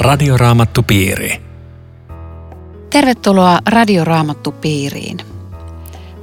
Radioraamattupiiri. 0.00 1.42
Tervetuloa 2.90 3.58
Radioraamattupiiriin. 3.66 5.18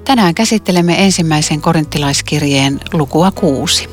Tänään 0.06 0.36
käsittelemme 0.36 1.04
ensimmäisen 1.06 1.62
korinttilaiskirjeen 1.62 2.80
lukua 2.94 3.32
kuusi. 3.32 3.90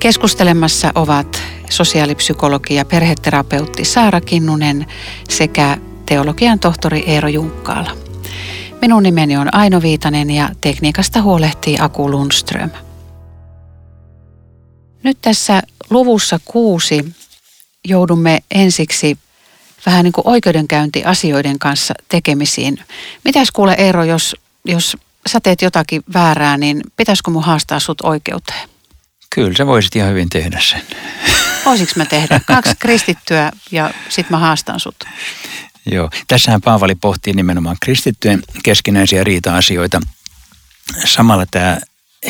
Keskustelemassa 0.00 0.92
ovat 0.94 1.42
sosiaalipsykologi 1.70 2.74
ja 2.74 2.84
perheterapeutti 2.84 3.84
Saara 3.84 4.20
Kinnunen 4.20 4.86
sekä 5.28 5.76
teologian 6.06 6.58
tohtori 6.58 7.04
Eero 7.06 7.28
Junkkaala. 7.28 7.90
Minun 8.80 9.02
nimeni 9.02 9.36
on 9.36 9.54
Aino 9.54 9.82
Viitanen 9.82 10.30
ja 10.30 10.48
tekniikasta 10.60 11.22
huolehtii 11.22 11.76
Aku 11.80 12.10
Lundström. 12.10 12.70
Nyt 15.02 15.18
tässä 15.22 15.62
luvussa 15.90 16.40
kuusi 16.44 17.14
joudumme 17.84 18.42
ensiksi 18.50 19.18
vähän 19.86 20.04
niin 20.04 20.12
kuin 20.12 20.28
oikeudenkäyntiasioiden 20.28 21.58
kanssa 21.58 21.94
tekemisiin. 22.08 22.78
Mitäs 23.24 23.50
kuule 23.50 23.74
Eero, 23.78 24.04
jos, 24.04 24.36
jos 24.64 24.96
sä 25.26 25.40
teet 25.40 25.62
jotakin 25.62 26.02
väärää, 26.14 26.56
niin 26.56 26.80
pitäisikö 26.96 27.30
mun 27.30 27.44
haastaa 27.44 27.80
sut 27.80 28.00
oikeuteen? 28.00 28.68
Kyllä 29.34 29.54
sä 29.58 29.66
voisit 29.66 29.96
ihan 29.96 30.10
hyvin 30.10 30.28
tehdä 30.28 30.60
sen. 30.60 30.82
Voisiko 31.64 31.92
mä 31.96 32.04
tehdä? 32.04 32.40
Kaksi 32.46 32.74
kristittyä 32.78 33.52
ja 33.70 33.94
sit 34.08 34.30
mä 34.30 34.38
haastan 34.38 34.80
sut. 34.80 35.04
Joo, 35.86 36.10
tässähän 36.28 36.60
Paavali 36.60 36.94
pohtii 36.94 37.32
nimenomaan 37.32 37.76
kristittyjen 37.80 38.42
keskinäisiä 38.62 39.24
riita-asioita. 39.24 40.00
Samalla 41.04 41.46
tämä 41.50 41.78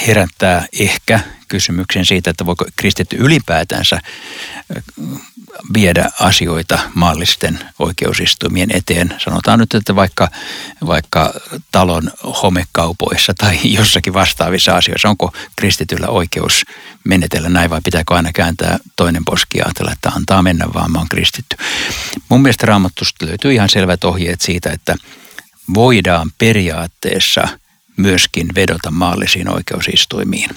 herättää 0.07 0.67
ehkä 0.79 1.21
kysymyksen 1.49 2.07
siitä, 2.07 2.31
että 2.31 2.47
voiko 2.47 2.65
kristitty 2.77 3.17
ylipäätänsä 3.17 4.01
viedä 5.75 6.11
asioita 6.21 6.79
maallisten 6.95 7.59
oikeusistuimien 7.79 8.71
eteen. 8.77 9.15
Sanotaan 9.25 9.59
nyt, 9.59 9.75
että 9.75 9.97
vaikka, 9.97 10.29
vaikka 10.87 11.33
talon 11.71 12.11
homekaupoissa 12.43 13.33
tai 13.39 13.59
jossakin 13.79 14.15
vastaavissa 14.15 14.77
asioissa, 14.77 15.09
onko 15.09 15.33
kristityllä 15.57 16.07
oikeus 16.09 16.65
menetellä 17.05 17.49
näin 17.49 17.71
vai 17.71 17.81
pitääkö 17.85 18.15
aina 18.15 18.33
kääntää 18.33 18.79
toinen 18.97 19.25
poski 19.25 19.59
ja 19.59 19.65
ajatella, 19.65 19.93
että 19.93 20.09
antaa 20.09 20.43
mennä 20.43 20.67
vaan, 20.75 20.93
mä 20.93 20.99
oon 20.99 21.09
kristitty. 21.09 21.57
Mun 22.29 22.43
mielestä 22.43 22.67
raamatusta 22.67 23.27
löytyy 23.27 23.53
ihan 23.53 23.69
selvät 23.69 24.05
ohjeet 24.05 24.41
siitä, 24.41 24.71
että 24.71 24.97
voidaan 25.75 26.31
periaatteessa 26.39 27.49
myöskin 27.97 28.49
vedota 28.55 28.91
maallisiin 28.91 29.49
oikeusistuimiin 29.49 30.51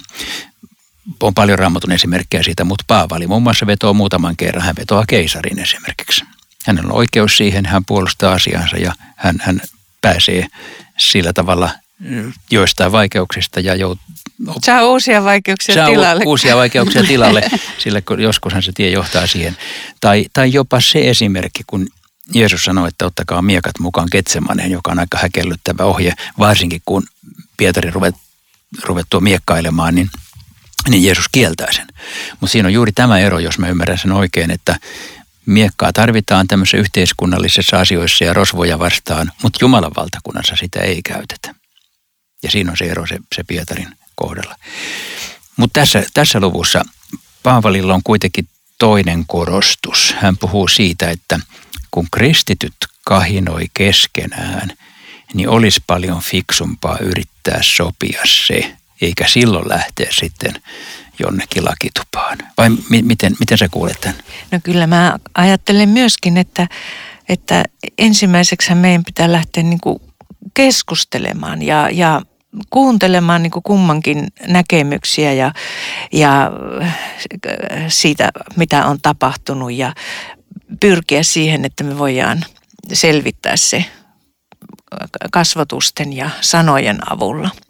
on 1.22 1.34
paljon 1.34 1.60
raamatun 1.60 1.92
esimerkkejä 1.92 2.44
siitä, 2.44 2.64
mutta 2.64 2.84
Paavali 2.88 3.28
muun 3.28 3.44
muassa 3.44 3.68
vetoo 3.68 3.94
muutaman 3.94 4.38
kerran. 4.38 4.66
Hän 4.66 4.76
vetoaa 4.80 5.04
keisarin 5.08 5.60
esimerkiksi. 5.60 6.26
Hänellä 6.66 6.88
on 6.88 6.96
oikeus 6.96 7.38
siihen, 7.38 7.66
hän 7.66 7.86
puolustaa 7.86 8.34
asiansa 8.34 8.78
ja 8.78 8.94
hän, 9.16 9.36
hän 9.40 9.62
pääsee 10.02 10.48
sillä 10.98 11.34
tavalla 11.34 11.70
mm, 12.00 12.34
joistain 12.52 12.92
vaikeuksista 12.92 13.60
ja 13.60 13.76
jout, 13.76 14.00
Saa 14.66 14.86
uusia 14.86 15.24
vaikeuksia 15.24 15.76
saa 15.76 15.90
tilalle. 15.90 16.24
uusia 16.26 16.56
vaikeuksia 16.56 17.04
tilalle, 17.04 17.44
sillä 17.84 18.02
joskushan 18.18 18.64
se 18.64 18.72
tie 18.76 18.90
johtaa 18.90 19.28
siihen. 19.28 19.58
Tai, 20.02 20.26
tai 20.34 20.54
jopa 20.54 20.82
se 20.82 21.10
esimerkki, 21.10 21.64
kun 21.68 21.88
Jeesus 22.34 22.64
sanoi, 22.64 22.88
että 22.88 23.06
ottakaa 23.06 23.42
miekat 23.42 23.80
mukaan 23.80 24.08
Ketsemaneen, 24.12 24.72
joka 24.72 24.92
on 24.92 25.00
aika 25.00 25.18
häkellyttävä 25.22 25.84
ohje, 25.84 26.14
varsinkin 26.40 26.82
kun 26.86 27.04
Pietari 27.58 27.92
ruvet, 27.92 28.16
ruvettua 28.84 29.20
miekkailemaan, 29.20 29.96
niin– 29.96 30.10
niin 30.90 31.04
Jeesus 31.04 31.30
kieltää 31.32 31.72
sen. 31.72 31.88
Mutta 32.40 32.52
siinä 32.52 32.68
on 32.68 32.74
juuri 32.74 32.92
tämä 32.92 33.20
ero, 33.20 33.40
jos 33.40 33.60
mä 33.60 33.68
ymmärrän 33.68 33.98
sen 33.98 34.12
oikein, 34.12 34.52
että 34.52 34.80
miekkaa 35.46 35.94
tarvitaan 35.94 36.48
tämmöisissä 36.48 36.78
yhteiskunnallisissa 36.78 37.80
asioissa 37.80 38.24
ja 38.24 38.34
rosvoja 38.34 38.80
vastaan, 38.80 39.32
mutta 39.44 39.60
Jumalan 39.62 39.92
valtakunnassa 39.98 40.56
sitä 40.56 40.80
ei 40.80 41.02
käytetä. 41.02 41.56
Ja 42.44 42.52
siinä 42.52 42.72
on 42.72 42.78
se 42.78 42.86
ero 42.86 43.08
se, 43.08 43.18
se 43.36 43.44
Pietarin 43.44 43.98
kohdalla. 44.16 44.56
Mutta 45.58 45.80
tässä, 45.80 46.04
tässä 46.14 46.40
luvussa 46.40 46.86
Paavalilla 47.44 47.94
on 47.94 48.04
kuitenkin 48.04 48.48
toinen 48.80 49.24
korostus. 49.28 50.16
Hän 50.20 50.38
puhuu 50.38 50.68
siitä, 50.68 51.10
että 51.10 51.40
kun 51.92 52.08
kristityt 52.12 52.76
kahinoi 53.06 53.66
keskenään, 53.74 54.74
niin 55.34 55.50
olisi 55.50 55.84
paljon 55.88 56.22
fiksumpaa 56.22 56.98
yrittää 57.00 57.60
sopia 57.62 58.22
se, 58.48 58.78
eikä 59.02 59.28
silloin 59.28 59.70
lähteä 59.70 60.08
sitten 60.12 60.54
jonnekin 61.20 61.66
lakitupaan. 61.66 62.38
Vai 62.58 62.70
mi- 62.70 63.02
miten, 63.02 63.36
miten 63.40 63.58
sä 63.58 63.70
kuulet 63.70 64.02
tämän? 64.02 64.18
No 64.52 64.60
kyllä 64.64 64.88
mä 64.88 65.18
ajattelen 65.36 65.90
myöskin, 65.90 66.38
että, 66.38 66.68
että 67.30 67.64
ensimmäiseksi 67.98 68.76
meidän 68.76 69.04
pitää 69.04 69.32
lähteä 69.32 69.64
niin 69.64 69.82
kuin 69.82 70.00
keskustelemaan 70.54 71.62
ja, 71.62 71.90
ja 71.90 72.22
kuuntelemaan 72.70 73.44
niin 73.44 73.52
kuin 73.52 73.64
kummankin 73.64 74.28
näkemyksiä 74.48 75.34
ja, 75.34 75.54
ja 76.12 76.52
siitä, 77.88 78.32
mitä 78.56 78.86
on 78.86 78.98
tapahtunut 79.02 79.74
ja 79.74 79.94
pyrkiä 80.80 81.24
siihen, 81.24 81.66
että 81.66 81.84
me 81.84 81.98
voidaan 81.98 82.46
selvittää 82.94 83.58
se 83.58 83.86
kasvatusten 85.32 86.14
ja 86.14 86.30
sanojen 86.42 87.12
avulla– 87.12 87.50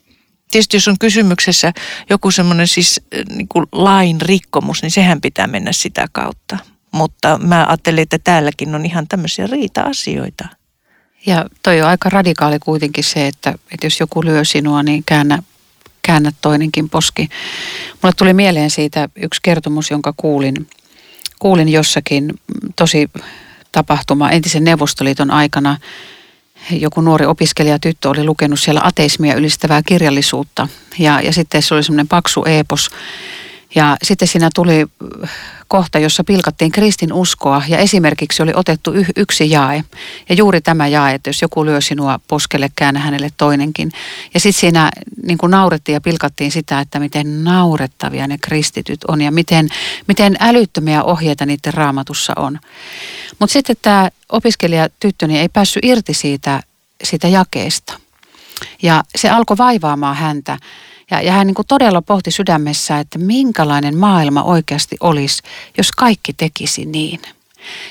Tietysti 0.52 0.78
jos 0.78 0.88
on 0.88 1.00
kysymyksessä 1.00 1.74
joku 2.10 2.32
semmoinen 2.32 2.68
siis 2.68 3.02
äh, 3.16 3.24
niin 3.36 3.48
kuin 3.48 3.66
lain 3.72 4.22
rikkomus, 4.22 4.82
niin 4.82 4.92
sehän 4.92 5.22
pitää 5.22 5.48
mennä 5.48 5.72
sitä 5.72 6.08
kautta. 6.12 6.58
Mutta 6.92 7.40
mä 7.44 7.66
ajattelin, 7.68 8.02
että 8.02 8.20
täälläkin 8.24 8.76
on 8.76 8.86
ihan 8.86 9.08
tämmöisiä 9.08 9.48
riita-asioita. 9.48 10.48
Ja 11.26 11.46
toi 11.64 11.82
on 11.82 11.88
aika 11.88 12.10
radikaali 12.10 12.60
kuitenkin 12.60 13.04
se, 13.04 13.28
että, 13.28 13.50
että 13.72 13.86
jos 13.86 14.00
joku 14.00 14.24
lyö 14.24 14.46
sinua, 14.46 14.84
niin 14.84 15.04
käännä, 15.06 15.44
käännä 16.02 16.32
toinenkin 16.42 16.90
poski. 16.90 17.30
Mulle 18.04 18.14
tuli 18.18 18.34
mieleen 18.34 18.70
siitä 18.70 19.10
yksi 19.16 19.40
kertomus, 19.44 19.92
jonka 19.92 20.14
kuulin, 20.18 20.68
kuulin 21.40 21.70
jossakin 21.70 22.34
tosi 22.76 23.10
tapahtuma 23.72 24.32
entisen 24.32 24.64
Neuvostoliiton 24.64 25.32
aikana– 25.32 25.78
joku 26.72 27.02
nuori 27.02 27.26
opiskelijatyttö 27.26 28.10
oli 28.10 28.24
lukenut 28.24 28.60
siellä 28.60 28.82
ateismia 28.84 29.36
ylistävää 29.36 29.82
kirjallisuutta. 29.86 30.68
Ja, 31.00 31.22
ja 31.22 31.34
sitten 31.34 31.62
se 31.62 31.74
oli 31.74 31.84
semmoinen 31.84 32.08
paksu 32.08 32.44
eepos. 32.46 32.90
Ja 33.78 33.98
sitten 34.04 34.28
siinä 34.28 34.50
tuli 34.56 34.86
kohta, 35.68 36.00
jossa 36.00 36.24
pilkattiin 36.24 36.72
kristin 36.72 37.14
uskoa 37.14 37.62
ja 37.68 37.78
esimerkiksi 37.78 38.44
oli 38.44 38.52
otettu 38.56 38.94
y- 38.94 39.06
yksi 39.16 39.50
jae. 39.50 39.84
Ja 40.30 40.36
juuri 40.36 40.62
tämä 40.62 40.88
jae, 40.88 41.16
että 41.16 41.30
jos 41.30 41.42
joku 41.42 41.66
lyö 41.66 41.82
sinua 41.82 42.20
poskelle, 42.28 42.70
käännä 42.76 43.00
hänelle 43.00 43.30
toinenkin. 43.38 43.92
Ja 44.34 44.40
sitten 44.40 44.60
siinä 44.60 44.92
niin 45.24 45.38
kuin 45.38 45.52
naurettiin 45.52 45.94
ja 45.94 46.02
pilkattiin 46.02 46.52
sitä, 46.52 46.80
että 46.80 47.00
miten 47.00 47.44
naurettavia 47.44 48.28
ne 48.28 48.38
kristityt 48.38 49.04
on 49.04 49.22
ja 49.22 49.32
miten, 49.32 49.70
miten 50.08 50.36
älyttömiä 50.40 51.04
ohjeita 51.04 51.46
niiden 51.46 51.74
raamatussa 51.74 52.34
on. 52.36 52.60
Mutta 53.40 53.54
sitten 53.54 53.76
tämä 53.82 54.10
opiskelijatyttöni 54.30 55.40
ei 55.40 55.50
päässyt 55.50 55.86
irti 55.86 56.14
siitä, 56.14 56.64
siitä 57.04 57.28
jakeesta. 57.28 58.00
Ja 58.82 59.04
se 59.16 59.30
alkoi 59.30 59.58
vaivaamaan 59.58 60.16
häntä. 60.16 60.58
Ja, 61.12 61.22
ja 61.22 61.32
hän 61.32 61.48
niin 61.48 61.56
kuin 61.56 61.68
todella 61.68 62.02
pohti 62.02 62.32
sydämessä, 62.32 63.00
että 63.00 63.20
minkälainen 63.20 63.98
maailma 63.98 64.44
oikeasti 64.44 64.98
olisi, 65.00 65.44
jos 65.78 65.92
kaikki 65.92 66.34
tekisi 66.34 66.86
niin. 66.86 67.22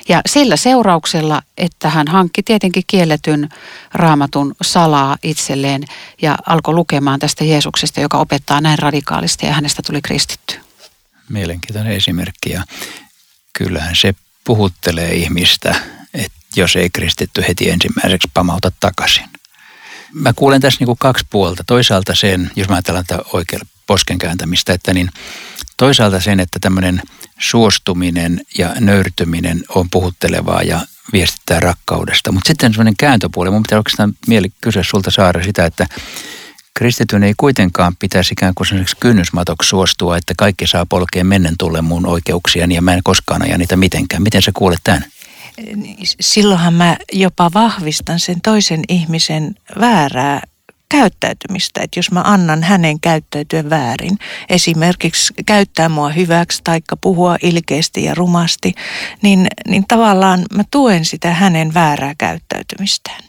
Ja 0.09 0.21
sillä 0.27 0.57
seurauksella, 0.57 1.43
että 1.59 1.91
hän 1.91 2.09
hankki 2.09 2.43
tietenkin 2.43 2.83
kielletyn 2.87 3.49
raamatun 3.95 4.55
salaa 4.63 5.17
itselleen 5.23 5.85
ja 6.23 6.39
alkoi 6.47 6.75
lukemaan 6.75 7.19
tästä 7.19 7.45
Jeesuksesta, 7.45 8.01
joka 8.01 8.19
opettaa 8.19 8.61
näin 8.61 8.79
radikaalisti 8.79 9.47
ja 9.47 9.53
hänestä 9.53 9.83
tuli 9.87 10.03
kristitty. 10.03 10.61
Mielenkiintoinen 11.29 11.93
esimerkki 11.93 12.51
ja 12.51 12.65
kyllähän 13.53 13.97
se 13.97 14.15
puhuttelee 14.45 15.15
ihmistä, 15.15 15.75
että 16.15 16.39
jos 16.57 16.77
ei 16.77 16.91
kristitty 16.91 17.45
heti 17.49 17.71
ensimmäiseksi 17.71 18.31
pamauta 18.35 18.73
takaisin. 18.81 19.29
Mä 20.21 20.33
kuulen 20.33 20.61
tässä 20.61 20.79
niin 20.81 20.87
kuin 20.87 20.99
kaksi 20.99 21.27
puolta. 21.31 21.65
Toisaalta 21.67 22.15
sen, 22.15 22.51
jos 22.57 22.69
mä 22.69 22.75
ajatellaan 22.75 23.05
tätä 23.07 23.23
oikealle 23.33 23.67
posken 23.87 24.19
kääntämistä, 24.19 24.73
että 24.73 24.95
niin 24.95 25.09
toisaalta 25.77 26.21
sen, 26.21 26.41
että 26.41 26.59
tämmöinen 26.59 27.03
suostuminen 27.39 28.41
ja 28.59 28.75
nöyrtyminen 28.81 29.63
on 29.69 29.91
puhuttelevaa 29.91 30.63
ja 30.63 30.81
viestittää 31.13 31.61
rakkaudesta. 31.61 32.33
Mutta 32.33 32.49
sitten 32.49 32.73
semmoinen 32.73 32.97
kääntöpuoli, 32.99 33.51
mun 33.51 33.63
pitää 33.63 33.79
oikeastaan 33.79 34.13
mieli 34.27 34.53
kysyä 34.61 34.83
sulta 34.83 35.11
Saara 35.11 35.45
sitä, 35.45 35.65
että 35.65 35.87
kristityn 36.75 37.23
ei 37.23 37.35
kuitenkaan 37.37 37.97
pitäisi 37.97 38.33
ikään 38.33 38.55
kuin 38.55 38.67
sellaiseksi 38.67 38.97
kynnysmatoksi 39.01 39.69
suostua, 39.69 40.17
että 40.17 40.35
kaikki 40.39 40.67
saa 40.67 40.87
polkea 40.87 41.25
mennen 41.25 41.55
tulle 41.59 41.83
mun 41.83 42.07
oikeuksiani 42.07 42.75
ja 42.75 42.83
mä 42.83 42.95
en 42.95 43.03
koskaan 43.05 43.43
aja 43.43 43.59
niitä 43.59 43.77
mitenkään. 43.77 44.23
Miten 44.23 44.43
sä 44.43 44.51
kuulet 44.55 44.81
tämän? 44.85 45.05
Silloinhan 46.21 46.75
mä 46.75 46.97
jopa 47.13 47.51
vahvistan 47.55 48.21
sen 48.21 48.41
toisen 48.41 48.83
ihmisen 48.89 49.55
väärää 49.81 50.43
käyttäytymistä, 50.89 51.81
että 51.83 51.99
jos 51.99 52.11
mä 52.11 52.21
annan 52.25 52.63
hänen 52.63 53.01
käyttäytyä 53.01 53.71
väärin, 53.71 54.19
esimerkiksi 54.49 55.35
käyttää 55.47 55.89
mua 55.89 56.09
hyväksi 56.09 56.61
tai 56.65 56.81
puhua 57.01 57.37
ilkeästi 57.43 58.05
ja 58.05 58.15
rumasti, 58.15 58.75
niin, 59.23 59.47
niin 59.69 59.85
tavallaan 59.89 60.45
mä 60.55 60.63
tuen 60.71 61.05
sitä 61.05 61.35
hänen 61.35 61.75
väärää 61.75 62.15
käyttäytymistään. 62.19 63.23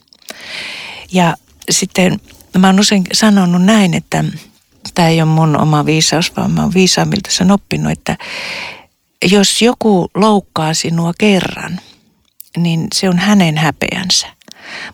Ja 1.11 1.37
sitten 1.69 2.19
mä 2.57 2.67
oon 2.67 2.79
usein 2.79 3.03
sanonut 3.13 3.63
näin, 3.63 3.93
että 3.93 4.23
tämä 4.93 5.07
ei 5.07 5.21
ole 5.21 5.29
mun 5.29 5.61
oma 5.61 5.85
viisaus, 5.85 6.35
vaan 6.37 6.51
mä 6.51 6.61
oon 6.61 6.73
viisaammilta 6.73 7.31
sen 7.31 7.51
oppinut, 7.51 7.91
että 7.91 8.17
jos 9.25 9.61
joku 9.61 10.09
loukkaa 10.15 10.73
sinua 10.73 11.11
kerran, 11.17 11.79
niin 12.57 12.87
se 12.93 13.09
on 13.09 13.17
hänen 13.17 13.57
häpeänsä. 13.57 14.27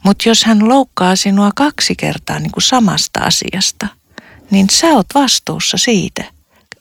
Mutta 0.04 0.30
jos 0.30 0.44
hän 0.44 0.70
loukkaa 0.70 1.16
sinua 1.16 1.52
kaksi 1.56 1.96
kertaa 1.96 2.40
niin 2.40 2.52
kuin 2.52 2.64
samasta 2.64 3.20
asiasta, 3.20 3.88
niin 4.52 4.70
sä 4.70 4.88
oot 4.88 5.08
vastuussa 5.16 5.78
siitä. 5.78 6.24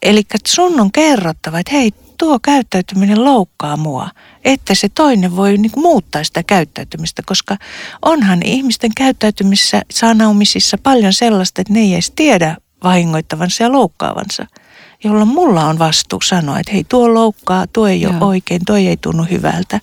Eli 0.02 0.23
sun 0.46 0.81
on 0.81 0.93
kerrottava, 0.93 1.58
että 1.58 1.73
hei, 1.73 1.93
tuo 2.19 2.38
käyttäytyminen 2.38 3.25
loukkaa 3.25 3.76
mua, 3.76 4.08
että 4.44 4.75
se 4.75 4.88
toinen 4.88 5.37
voi 5.37 5.56
niin 5.56 5.73
kuin 5.73 5.82
muuttaa 5.82 6.25
sitä 6.25 6.43
käyttäytymistä, 6.43 7.23
koska 7.26 7.56
onhan 8.02 8.43
ihmisten 8.44 8.90
käyttäytymissä, 8.96 9.82
sanaumisissa 9.90 10.78
paljon 10.82 11.12
sellaista, 11.12 11.61
että 11.61 11.73
ne 11.73 11.81
ei 11.81 11.94
edes 11.94 12.11
tiedä 12.11 12.56
vahingoittavansa 12.85 13.62
ja 13.62 13.73
loukkaavansa, 13.73 14.46
jolloin 15.05 15.28
mulla 15.28 15.64
on 15.64 15.78
vastuu 15.78 16.20
sanoa, 16.20 16.58
että 16.58 16.73
hei 16.73 16.85
tuo 16.85 17.14
loukkaa, 17.14 17.67
tuo 17.67 17.87
ei 17.87 18.00
Joo. 18.00 18.12
ole 18.12 18.25
oikein, 18.25 18.61
tuo 18.67 18.76
ei 18.76 18.96
tunnu 18.96 19.26
hyvältä. 19.31 19.81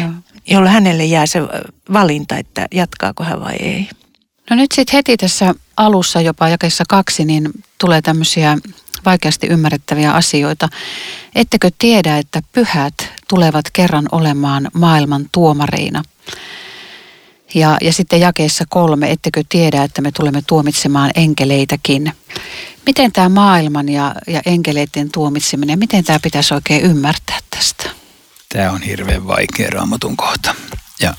Joo 0.00 0.10
jolla 0.50 0.70
hänelle 0.70 1.04
jää 1.04 1.26
se 1.26 1.40
valinta, 1.92 2.36
että 2.36 2.66
jatkaako 2.74 3.24
hän 3.24 3.40
vai 3.40 3.56
ei. 3.60 3.88
No 4.50 4.56
nyt 4.56 4.72
sitten 4.72 4.96
heti 4.96 5.16
tässä 5.16 5.54
alussa 5.76 6.20
jopa 6.20 6.48
jakeessa 6.48 6.84
kaksi, 6.88 7.24
niin 7.24 7.50
tulee 7.78 8.02
tämmöisiä 8.02 8.58
vaikeasti 9.06 9.46
ymmärrettäviä 9.46 10.12
asioita. 10.12 10.68
Ettekö 11.34 11.70
tiedä, 11.78 12.18
että 12.18 12.42
pyhät 12.52 12.94
tulevat 13.28 13.64
kerran 13.72 14.06
olemaan 14.12 14.68
maailman 14.72 15.26
tuomareina? 15.32 16.02
Ja, 17.54 17.76
ja 17.80 17.92
sitten 17.92 18.20
jakeessa 18.20 18.64
kolme, 18.68 19.10
ettekö 19.10 19.42
tiedä, 19.48 19.82
että 19.82 20.02
me 20.02 20.12
tulemme 20.12 20.42
tuomitsemaan 20.46 21.10
enkeleitäkin. 21.14 22.12
Miten 22.86 23.12
tämä 23.12 23.28
maailman 23.28 23.88
ja, 23.88 24.14
ja 24.26 24.42
enkeleiden 24.46 25.10
tuomitseminen, 25.12 25.78
miten 25.78 26.04
tämä 26.04 26.18
pitäisi 26.22 26.54
oikein 26.54 26.82
ymmärtää 26.82 27.38
tästä? 27.50 27.97
Tämä 28.48 28.70
on 28.70 28.82
hirveän 28.82 29.26
vaikea 29.26 29.70
raamatun 29.70 30.16
kohta. 30.16 30.54
Ja 31.00 31.14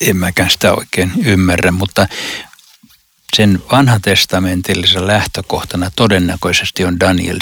en 0.00 0.16
mäkään 0.16 0.50
sitä 0.50 0.72
oikein 0.72 1.12
ymmärrä, 1.24 1.70
mutta 1.70 2.06
sen 3.36 3.62
vanhatestamentillisena 3.72 5.06
lähtökohtana 5.06 5.90
todennäköisesti 5.96 6.84
on 6.84 7.00
Daniel 7.00 7.38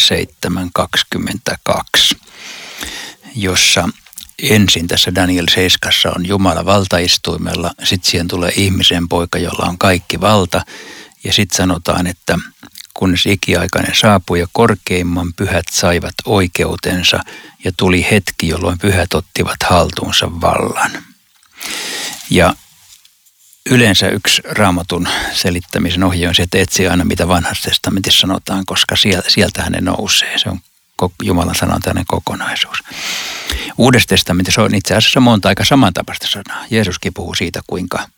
7.22, 2.11 2.19
jossa 3.35 3.89
ensin 4.39 4.89
tässä 4.89 5.15
Daniel 5.15 5.47
7 5.55 5.93
on 6.17 6.27
Jumala 6.27 6.65
valtaistuimella, 6.65 7.71
sitten 7.85 8.11
siihen 8.11 8.29
tulee 8.29 8.53
ihmisen 8.57 9.09
poika, 9.09 9.39
jolla 9.39 9.67
on 9.69 9.79
kaikki 9.79 10.21
valta, 10.21 10.65
ja 11.25 11.33
sitten 11.33 11.57
sanotaan, 11.57 12.07
että 12.07 12.39
kunnes 12.95 13.27
ikiaikainen 13.27 13.95
saapui 13.95 14.41
ja 14.41 14.47
korkeimman 14.53 15.33
pyhät 15.33 15.65
saivat 15.71 16.15
oikeutensa 16.25 17.21
ja 17.65 17.73
tuli 17.77 18.07
hetki, 18.11 18.49
jolloin 18.49 18.79
pyhät 18.79 19.15
ottivat 19.15 19.63
haltuunsa 19.65 20.41
vallan. 20.41 20.91
Ja 22.31 22.55
yleensä 23.71 24.09
yksi 24.09 24.43
raamatun 24.45 25.09
selittämisen 25.33 26.05
ohje 26.05 26.29
on 26.29 26.35
se, 26.35 26.43
että 26.43 26.59
etsi 26.59 26.89
aina 26.89 27.05
mitä 27.05 27.29
vanhassa 27.29 27.71
testamentissa 27.71 28.21
sanotaan, 28.21 28.67
koska 28.67 28.95
sieltähän 29.29 29.73
ne 29.73 29.81
nousee. 29.81 30.39
Se 30.39 30.49
on 30.49 30.61
Jumalan 31.23 31.55
sanan 31.55 31.83
tämmöinen 31.83 32.05
kokonaisuus. 32.09 32.79
Uudessa 33.79 34.09
testamentissa 34.09 34.63
on 34.63 34.75
itse 34.75 34.95
asiassa 34.95 35.21
monta 35.21 35.49
aika 35.49 35.65
samantapaista 35.65 36.27
sanaa. 36.29 36.65
Jeesuskin 36.71 37.15
puhuu 37.15 37.35
siitä, 37.35 37.61
kuinka, 37.67 38.09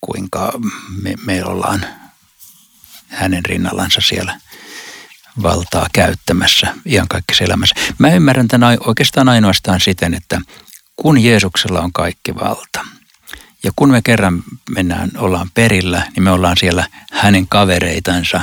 kuinka 0.00 0.52
me, 1.02 1.14
me 1.26 1.44
ollaan 1.44 1.86
hänen 3.16 3.44
rinnallansa 3.44 4.00
siellä 4.00 4.40
valtaa 5.42 5.86
käyttämässä 5.92 6.74
kaikki 7.08 7.44
elämässä. 7.44 7.74
Mä 7.98 8.10
ymmärrän 8.10 8.48
tämän 8.48 8.78
oikeastaan 8.86 9.28
ainoastaan 9.28 9.80
siten, 9.80 10.14
että 10.14 10.40
kun 10.96 11.24
Jeesuksella 11.24 11.80
on 11.80 11.92
kaikki 11.92 12.34
valta 12.34 12.80
ja 13.62 13.72
kun 13.76 13.90
me 13.90 14.02
kerran 14.02 14.42
mennään, 14.70 15.10
ollaan 15.16 15.50
perillä, 15.54 16.06
niin 16.14 16.22
me 16.22 16.30
ollaan 16.30 16.56
siellä 16.56 16.86
hänen 17.12 17.48
kavereitansa 17.48 18.40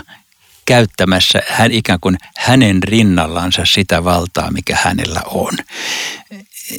käyttämässä 0.66 1.40
hän, 1.50 1.72
ikään 1.72 2.00
kuin 2.00 2.18
hänen 2.38 2.84
rinnallansa 2.84 3.66
sitä 3.66 4.04
valtaa, 4.04 4.52
mikä 4.52 4.78
hänellä 4.84 5.22
on. 5.25 5.54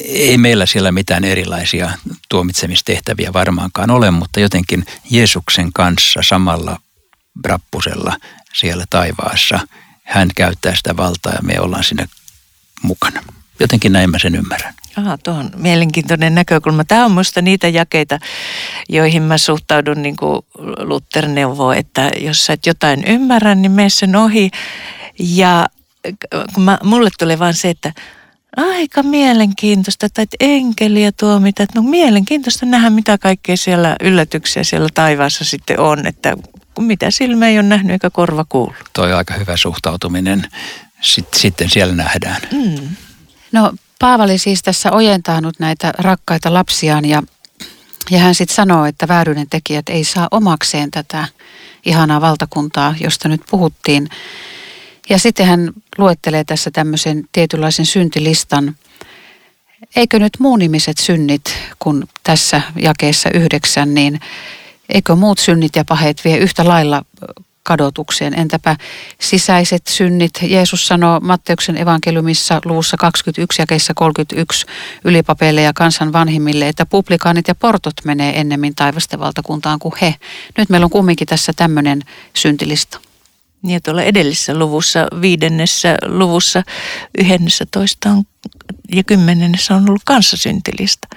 Ei 0.03 0.37
meillä 0.37 0.65
siellä 0.65 0.91
mitään 0.91 1.23
erilaisia 1.23 1.91
tuomitsemistehtäviä 2.29 3.33
varmaankaan 3.33 3.91
ole, 3.91 4.11
mutta 4.11 4.39
jotenkin 4.39 4.85
Jeesuksen 5.09 5.73
kanssa 5.73 6.19
samalla 6.23 6.79
rappusella 7.45 8.17
siellä 8.53 8.85
taivaassa. 8.89 9.59
Hän 10.03 10.29
käyttää 10.35 10.75
sitä 10.75 10.97
valtaa 10.97 11.33
ja 11.33 11.41
me 11.41 11.59
ollaan 11.59 11.83
sinne 11.83 12.05
mukana. 12.81 13.21
Jotenkin 13.59 13.91
näin 13.91 14.09
mä 14.09 14.19
sen 14.19 14.35
ymmärrän. 14.35 14.73
Aha, 14.97 15.17
tuo 15.17 15.33
on 15.33 15.49
mielenkiintoinen 15.55 16.35
näkökulma. 16.35 16.83
Tämä 16.83 17.05
on 17.05 17.11
minusta 17.11 17.41
niitä 17.41 17.67
jakeita, 17.67 18.19
joihin 18.89 19.23
mä 19.23 19.37
suhtaudun 19.37 20.01
niin 20.01 20.15
kuin 20.15 20.41
Luther 20.77 21.27
neuvoo, 21.27 21.71
että 21.71 22.11
jos 22.19 22.45
sä 22.45 22.53
et 22.53 22.65
jotain 22.65 23.03
ymmärrä, 23.03 23.55
niin 23.55 23.71
mene 23.71 23.89
sen 23.89 24.15
ohi. 24.15 24.51
Ja 25.19 25.67
kun 26.53 26.63
mä, 26.63 26.77
mulle 26.83 27.09
tulee 27.19 27.39
vaan 27.39 27.53
se, 27.53 27.69
että 27.69 27.93
aika 28.57 29.03
mielenkiintoista, 29.03 30.05
että 30.05 30.25
enkeliä 30.39 31.11
tuo 31.11 31.39
mitä. 31.39 31.65
No 31.75 31.81
mielenkiintoista 31.81 32.65
nähdä, 32.65 32.89
mitä 32.89 33.17
kaikkea 33.17 33.57
siellä 33.57 33.95
yllätyksiä 34.01 34.63
siellä 34.63 34.89
taivaassa 34.93 35.45
sitten 35.45 35.79
on, 35.79 36.07
että 36.07 36.37
mitä 36.79 37.11
silmä 37.11 37.47
ei 37.47 37.59
ole 37.59 37.67
nähnyt 37.67 37.91
eikä 37.91 38.09
korva 38.09 38.45
kuullut. 38.49 38.75
Toi 38.93 39.11
on 39.11 39.17
aika 39.17 39.33
hyvä 39.33 39.57
suhtautuminen. 39.57 40.43
Sitten, 41.01 41.39
sitten 41.39 41.69
siellä 41.69 41.95
nähdään. 41.95 42.41
Mm. 42.51 42.89
No 43.51 43.73
Paavali 43.99 44.37
siis 44.37 44.63
tässä 44.63 44.91
ojentanut 44.91 45.59
näitä 45.59 45.93
rakkaita 45.97 46.53
lapsiaan 46.53 47.05
ja, 47.05 47.23
ja 48.11 48.19
hän 48.19 48.35
sitten 48.35 48.55
sanoo, 48.55 48.85
että 48.85 49.07
vääryyden 49.07 49.49
tekijät 49.49 49.89
ei 49.89 50.03
saa 50.03 50.27
omakseen 50.31 50.91
tätä 50.91 51.27
ihanaa 51.85 52.21
valtakuntaa, 52.21 52.95
josta 52.99 53.29
nyt 53.29 53.41
puhuttiin. 53.49 54.09
Ja 55.09 55.19
sitten 55.19 55.45
hän 55.45 55.73
luettelee 55.97 56.43
tässä 56.43 56.71
tämmöisen 56.71 57.29
tietynlaisen 57.31 57.85
syntilistan. 57.85 58.75
Eikö 59.95 60.19
nyt 60.19 60.33
muunimiset 60.39 60.97
synnit, 60.97 61.57
kun 61.79 62.07
tässä 62.23 62.61
jakeessa 62.81 63.29
yhdeksän, 63.33 63.93
niin 63.93 64.19
eikö 64.89 65.15
muut 65.15 65.39
synnit 65.39 65.75
ja 65.75 65.85
paheet 65.85 66.25
vie 66.25 66.37
yhtä 66.37 66.67
lailla 66.67 67.01
kadotukseen. 67.65 68.39
Entäpä 68.39 68.75
sisäiset 69.19 69.87
synnit? 69.87 70.31
Jeesus 70.41 70.87
sanoo 70.87 71.19
Matteuksen 71.19 71.77
evankeliumissa 71.77 72.61
luvussa 72.65 72.97
21 72.97 73.61
ja 73.61 73.65
keissä 73.65 73.93
31 73.93 74.65
ylipapeille 75.03 75.61
ja 75.61 75.73
kansan 75.73 76.13
vanhimmille, 76.13 76.67
että 76.67 76.85
publikaanit 76.85 77.47
ja 77.47 77.55
portot 77.55 77.93
menee 78.03 78.39
ennemmin 78.39 78.75
taivasten 78.75 79.19
valtakuntaan 79.19 79.79
kuin 79.79 79.93
he. 80.01 80.15
Nyt 80.57 80.69
meillä 80.69 80.85
on 80.85 80.89
kumminkin 80.89 81.27
tässä 81.27 81.53
tämmöinen 81.55 82.01
syntilista. 82.33 82.99
Niin 83.61 83.81
tuolla 83.83 84.03
edellisessä 84.03 84.57
luvussa, 84.57 85.07
viidennessä 85.21 85.97
luvussa, 86.05 86.63
yhdennessä 87.17 87.65
toista 87.71 88.09
on, 88.09 88.23
ja 88.91 89.03
kymmenennessä 89.03 89.75
on 89.75 89.89
ollut 89.89 90.03
kanssasyntilista. 90.05 91.07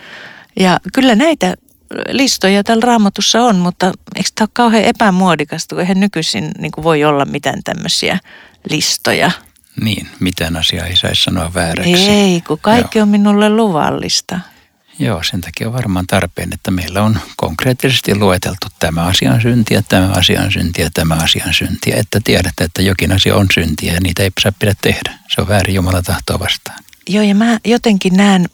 Ja 0.61 0.81
kyllä 0.95 1.15
näitä 1.15 1.55
listoja 2.11 2.65
täällä 2.65 2.87
raamatussa 2.87 3.43
on, 3.43 3.57
mutta 3.57 3.93
eikö 4.17 4.31
tämä 4.35 4.45
ole 4.45 4.51
kauhean 4.53 4.85
epämuodikasta, 4.85 5.75
kun 5.75 5.81
eihän 5.81 6.01
nykyisin 6.01 6.51
niin 6.59 6.73
kuin 6.73 6.85
voi 6.85 7.05
olla 7.05 7.25
mitään 7.25 7.63
tämmöisiä 7.65 8.19
listoja. 8.71 9.31
Niin, 9.81 10.09
mitään 10.21 10.57
asiaa 10.57 10.87
ei 10.87 10.97
saisi 10.97 11.23
sanoa 11.23 11.55
vääräksi. 11.55 12.09
Ei, 12.09 12.41
kun 12.41 12.59
kaikki 12.61 12.99
Joo. 12.99 13.03
on 13.03 13.09
minulle 13.09 13.51
luvallista. 13.51 14.41
Joo, 14.99 15.23
sen 15.23 15.41
takia 15.41 15.67
on 15.67 15.73
varmaan 15.73 16.07
tarpeen, 16.07 16.53
että 16.53 16.71
meillä 16.71 17.03
on 17.03 17.19
konkreettisesti 17.37 18.15
lueteltu 18.15 18.67
tämä 18.79 19.03
asian 19.03 19.43
syntiä, 19.43 19.83
tämä 19.89 20.09
asian 20.09 20.53
syntiä, 20.53 20.91
tämä 20.95 21.15
asian 21.15 21.55
syntiä, 21.55 21.97
että 21.97 22.21
tiedätte, 22.25 22.65
että 22.65 22.83
jokin 22.83 23.13
asia 23.13 23.37
on 23.37 23.47
syntiä 23.55 23.93
ja 23.93 24.01
niitä 24.01 24.23
ei 24.23 24.31
saa 24.41 24.53
pidä 24.59 24.75
tehdä. 24.81 25.19
Se 25.35 25.41
on 25.41 25.49
väärin 25.49 25.75
Jumalan 25.75 26.05
tahtoa 26.05 26.39
vastaan. 26.39 26.79
Joo, 27.09 27.23
ja 27.23 27.35
mä 27.35 27.59
jotenkin 27.65 28.17
näen 28.17 28.49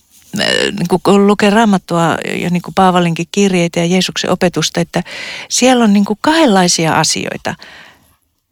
niin 0.78 1.00
kun 1.02 1.26
lukee 1.26 1.50
raamattua 1.50 2.16
ja 2.38 2.50
niin 2.50 2.62
kuin 2.62 2.74
Paavalinkin 2.74 3.26
kirjeitä 3.32 3.80
ja 3.80 3.86
Jeesuksen 3.86 4.30
opetusta, 4.30 4.80
että 4.80 5.02
siellä 5.48 5.84
on 5.84 5.92
niin 5.92 6.04
kuin 6.04 6.18
kahdenlaisia 6.20 6.92
asioita. 6.92 7.54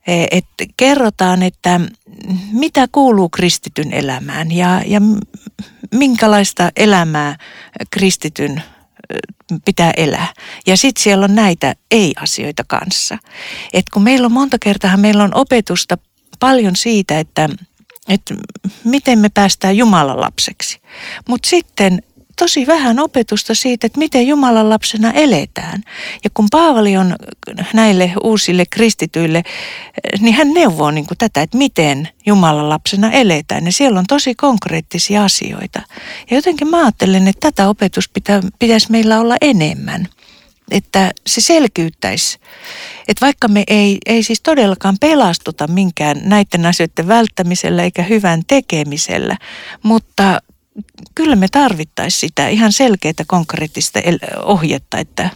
E, 0.07 0.25
että 0.31 0.65
kerrotaan, 0.77 1.43
että 1.43 1.81
mitä 2.53 2.89
kuuluu 2.93 3.29
kristityn 3.29 3.93
elämään 3.93 4.53
ja, 4.53 4.83
ja 4.87 5.01
minkälaista 5.95 6.71
elämää 6.77 7.37
kristityn 7.91 8.63
pitää 9.65 9.93
elää. 9.97 10.27
Ja 10.67 10.77
sitten 10.77 11.03
siellä 11.03 11.25
on 11.25 11.35
näitä 11.35 11.75
ei-asioita 11.91 12.65
kanssa. 12.69 13.19
Et 13.73 13.85
kun 13.93 14.03
meillä 14.03 14.27
on 14.27 14.33
monta 14.33 14.57
kertaa, 14.59 14.97
meillä 14.97 15.25
on 15.25 15.35
opetusta 15.35 15.99
paljon 16.41 16.77
siitä, 16.77 17.19
että, 17.19 17.49
että 18.09 18.35
miten 18.85 19.19
me 19.19 19.29
päästään 19.29 19.77
Jumalan 19.77 20.21
lapseksi. 20.21 20.81
Mutta 21.29 21.49
sitten 21.49 22.03
tosi 22.39 22.67
vähän 22.67 22.99
opetusta 22.99 23.55
siitä, 23.55 23.87
että 23.87 23.99
miten 23.99 24.27
Jumalan 24.27 24.71
lapsena 24.71 25.11
eletään. 25.11 25.83
Ja 26.25 26.31
kun 26.35 26.47
Paavali 26.51 26.97
on 26.97 27.17
näille 27.75 28.13
uusille 28.23 28.65
kristityille, 28.71 29.43
niin 30.21 30.35
hän 30.35 30.55
neuvoo 30.55 30.91
niin 30.91 31.07
kuin 31.07 31.19
tätä, 31.19 31.43
että 31.43 31.59
miten 31.59 32.09
Jumalan 32.27 32.69
lapsena 32.69 33.11
eletään. 33.11 33.67
Ja 33.67 33.73
siellä 33.73 33.99
on 33.99 34.07
tosi 34.09 34.35
konkreettisia 34.35 35.25
asioita. 35.25 35.83
Ja 36.31 36.37
jotenkin 36.37 36.69
mä 36.69 36.79
ajattelen, 36.79 37.29
että 37.29 37.51
tätä 37.51 37.69
opetusta 37.69 38.11
pitä, 38.15 38.43
pitäisi 38.59 38.91
meillä 38.91 39.21
olla 39.21 39.37
enemmän. 39.41 40.09
Että 40.73 41.11
se 41.27 41.41
selkiyttäisi. 41.41 42.39
Että 43.09 43.27
vaikka 43.27 43.49
me 43.49 43.65
ei, 43.67 43.99
ei 44.07 44.23
siis 44.23 44.41
todellakaan 44.41 44.97
pelastuta 45.01 45.67
minkään 45.67 46.21
näiden 46.25 46.67
asioiden 46.67 47.09
välttämisellä 47.09 47.83
eikä 47.83 48.03
hyvän 48.03 48.43
tekemisellä, 48.47 49.37
mutta 49.83 50.41
kyllä 51.15 51.37
me 51.37 51.49
tarvittaisiin 51.49 52.21
sitä 52.21 52.49
ihan 52.49 52.73
selkeää 52.73 53.13
konkreettista 53.27 54.01
ohjetta, 54.43 54.99
että 54.99 55.31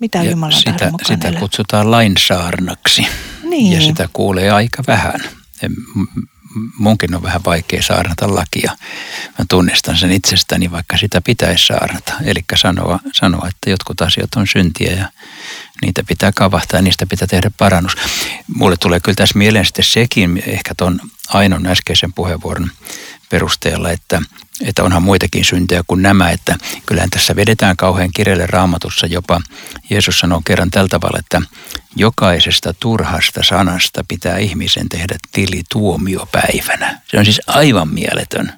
mitä 0.00 0.22
ja 0.22 0.30
Jumalan 0.30 0.58
sitä, 0.58 0.92
sitä 1.06 1.28
elää. 1.28 1.40
kutsutaan 1.40 1.90
lainsaarnaksi 1.90 3.06
niin. 3.42 3.72
ja 3.72 3.80
sitä 3.80 4.08
kuulee 4.12 4.50
aika 4.50 4.82
vähän. 4.86 5.20
Munkin 6.78 7.14
on 7.14 7.22
vähän 7.22 7.40
vaikea 7.46 7.82
saarnata 7.82 8.34
lakia. 8.34 8.72
Mä 9.38 9.44
tunnistan 9.50 9.98
sen 9.98 10.12
itsestäni, 10.12 10.70
vaikka 10.70 10.96
sitä 10.96 11.20
pitäisi 11.20 11.66
saarnata. 11.66 12.12
Eli 12.24 12.40
sanoa, 12.56 12.98
sanoa, 13.12 13.48
että 13.48 13.70
jotkut 13.70 14.00
asiat 14.00 14.34
on 14.36 14.46
syntiä 14.46 14.92
ja 14.92 15.08
niitä 15.82 16.04
pitää 16.04 16.32
kavahtaa 16.34 16.78
ja 16.78 16.82
niistä 16.82 17.06
pitää 17.06 17.28
tehdä 17.28 17.50
parannus. 17.58 17.96
Mulle 18.54 18.76
tulee 18.76 19.00
kyllä 19.00 19.16
tässä 19.16 19.38
mieleen 19.38 19.64
sitten 19.64 19.84
sekin, 19.84 20.42
ehkä 20.46 20.74
tuon 20.74 21.00
Ainon 21.28 21.66
äskeisen 21.66 22.12
puheenvuoron 22.12 22.70
perusteella, 23.30 23.90
että, 23.90 24.22
että 24.64 24.84
onhan 24.84 25.02
muitakin 25.02 25.44
syntejä 25.44 25.82
kuin 25.86 26.02
nämä, 26.02 26.30
että 26.30 26.58
kyllähän 26.86 27.10
tässä 27.10 27.36
vedetään 27.36 27.76
kauhean 27.76 28.10
kirjalle 28.14 28.46
raamatussa 28.46 29.06
jopa. 29.06 29.40
Jeesus 29.90 30.18
sanoo 30.18 30.42
kerran 30.44 30.70
tällä 30.70 30.88
tavalla, 30.88 31.18
että 31.18 31.42
jokaisesta 31.96 32.74
turhasta 32.80 33.42
sanasta 33.42 34.04
pitää 34.08 34.38
ihmisen 34.38 34.88
tehdä 34.88 35.16
tili 35.32 35.62
tuomiopäivänä. 35.72 37.00
Se 37.10 37.18
on 37.18 37.24
siis 37.24 37.40
aivan 37.46 37.88
mieletön 37.88 38.52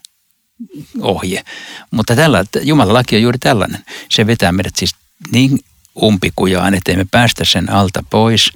ohje. 1.01 1.45
Mutta 1.91 2.17
tällä, 2.17 2.45
Jumalan 2.63 2.95
laki 2.95 3.17
on 3.17 3.23
juuri 3.23 3.39
tällainen. 3.39 3.85
Se 4.09 4.27
vetää 4.27 4.53
meidät 4.53 4.77
siis 4.77 4.95
niin 5.33 5.59
umpikujaan, 6.03 6.75
ettei 6.75 6.97
me 6.97 7.07
päästä 7.11 7.45
sen 7.45 7.73
alta 7.73 8.05
pois– 8.11 8.51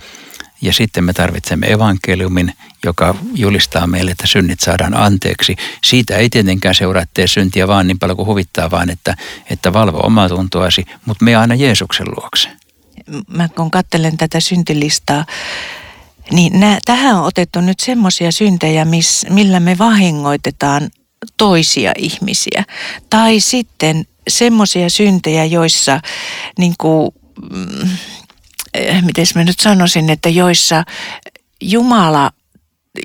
ja 0.64 0.72
sitten 0.72 1.04
me 1.04 1.12
tarvitsemme 1.12 1.72
evankeliumin, 1.72 2.52
joka 2.84 3.14
julistaa 3.34 3.86
meille, 3.86 4.10
että 4.10 4.26
synnit 4.26 4.60
saadaan 4.60 4.96
anteeksi. 4.96 5.56
Siitä 5.84 6.16
ei 6.16 6.30
tietenkään 6.30 6.74
seuraa, 6.74 7.04
tee 7.14 7.26
syntiä 7.26 7.68
vaan 7.68 7.86
niin 7.86 7.98
paljon 7.98 8.16
kuin 8.16 8.26
huvittaa, 8.26 8.70
vaan 8.70 8.90
että, 8.90 9.16
että 9.50 9.72
valvo 9.72 9.98
omaa 10.02 10.28
tuntoasi, 10.28 10.84
mutta 11.06 11.24
me 11.24 11.36
aina 11.36 11.54
Jeesuksen 11.54 12.06
luokse. 12.16 12.48
Mä 13.28 13.48
kun 13.48 13.70
katselen 13.70 14.16
tätä 14.16 14.40
syntilistaa, 14.40 15.24
niin 16.30 16.60
nää, 16.60 16.78
tähän 16.84 17.16
on 17.16 17.24
otettu 17.24 17.60
nyt 17.60 17.80
semmoisia 17.80 18.32
syntejä, 18.32 18.84
miss, 18.84 19.26
millä 19.30 19.60
me 19.60 19.78
vahingoitetaan 19.78 20.90
toisia 21.36 21.92
ihmisiä. 21.98 22.64
Tai 23.10 23.40
sitten 23.40 24.04
semmoisia 24.28 24.90
syntejä, 24.90 25.44
joissa 25.44 26.00
niin 26.58 26.74
kuin, 26.78 27.10
mm, 27.52 27.88
miten 29.02 29.26
mä 29.34 29.44
nyt 29.44 29.60
sanoisin, 29.60 30.10
että 30.10 30.28
joissa 30.28 30.84
Jumala 31.60 32.30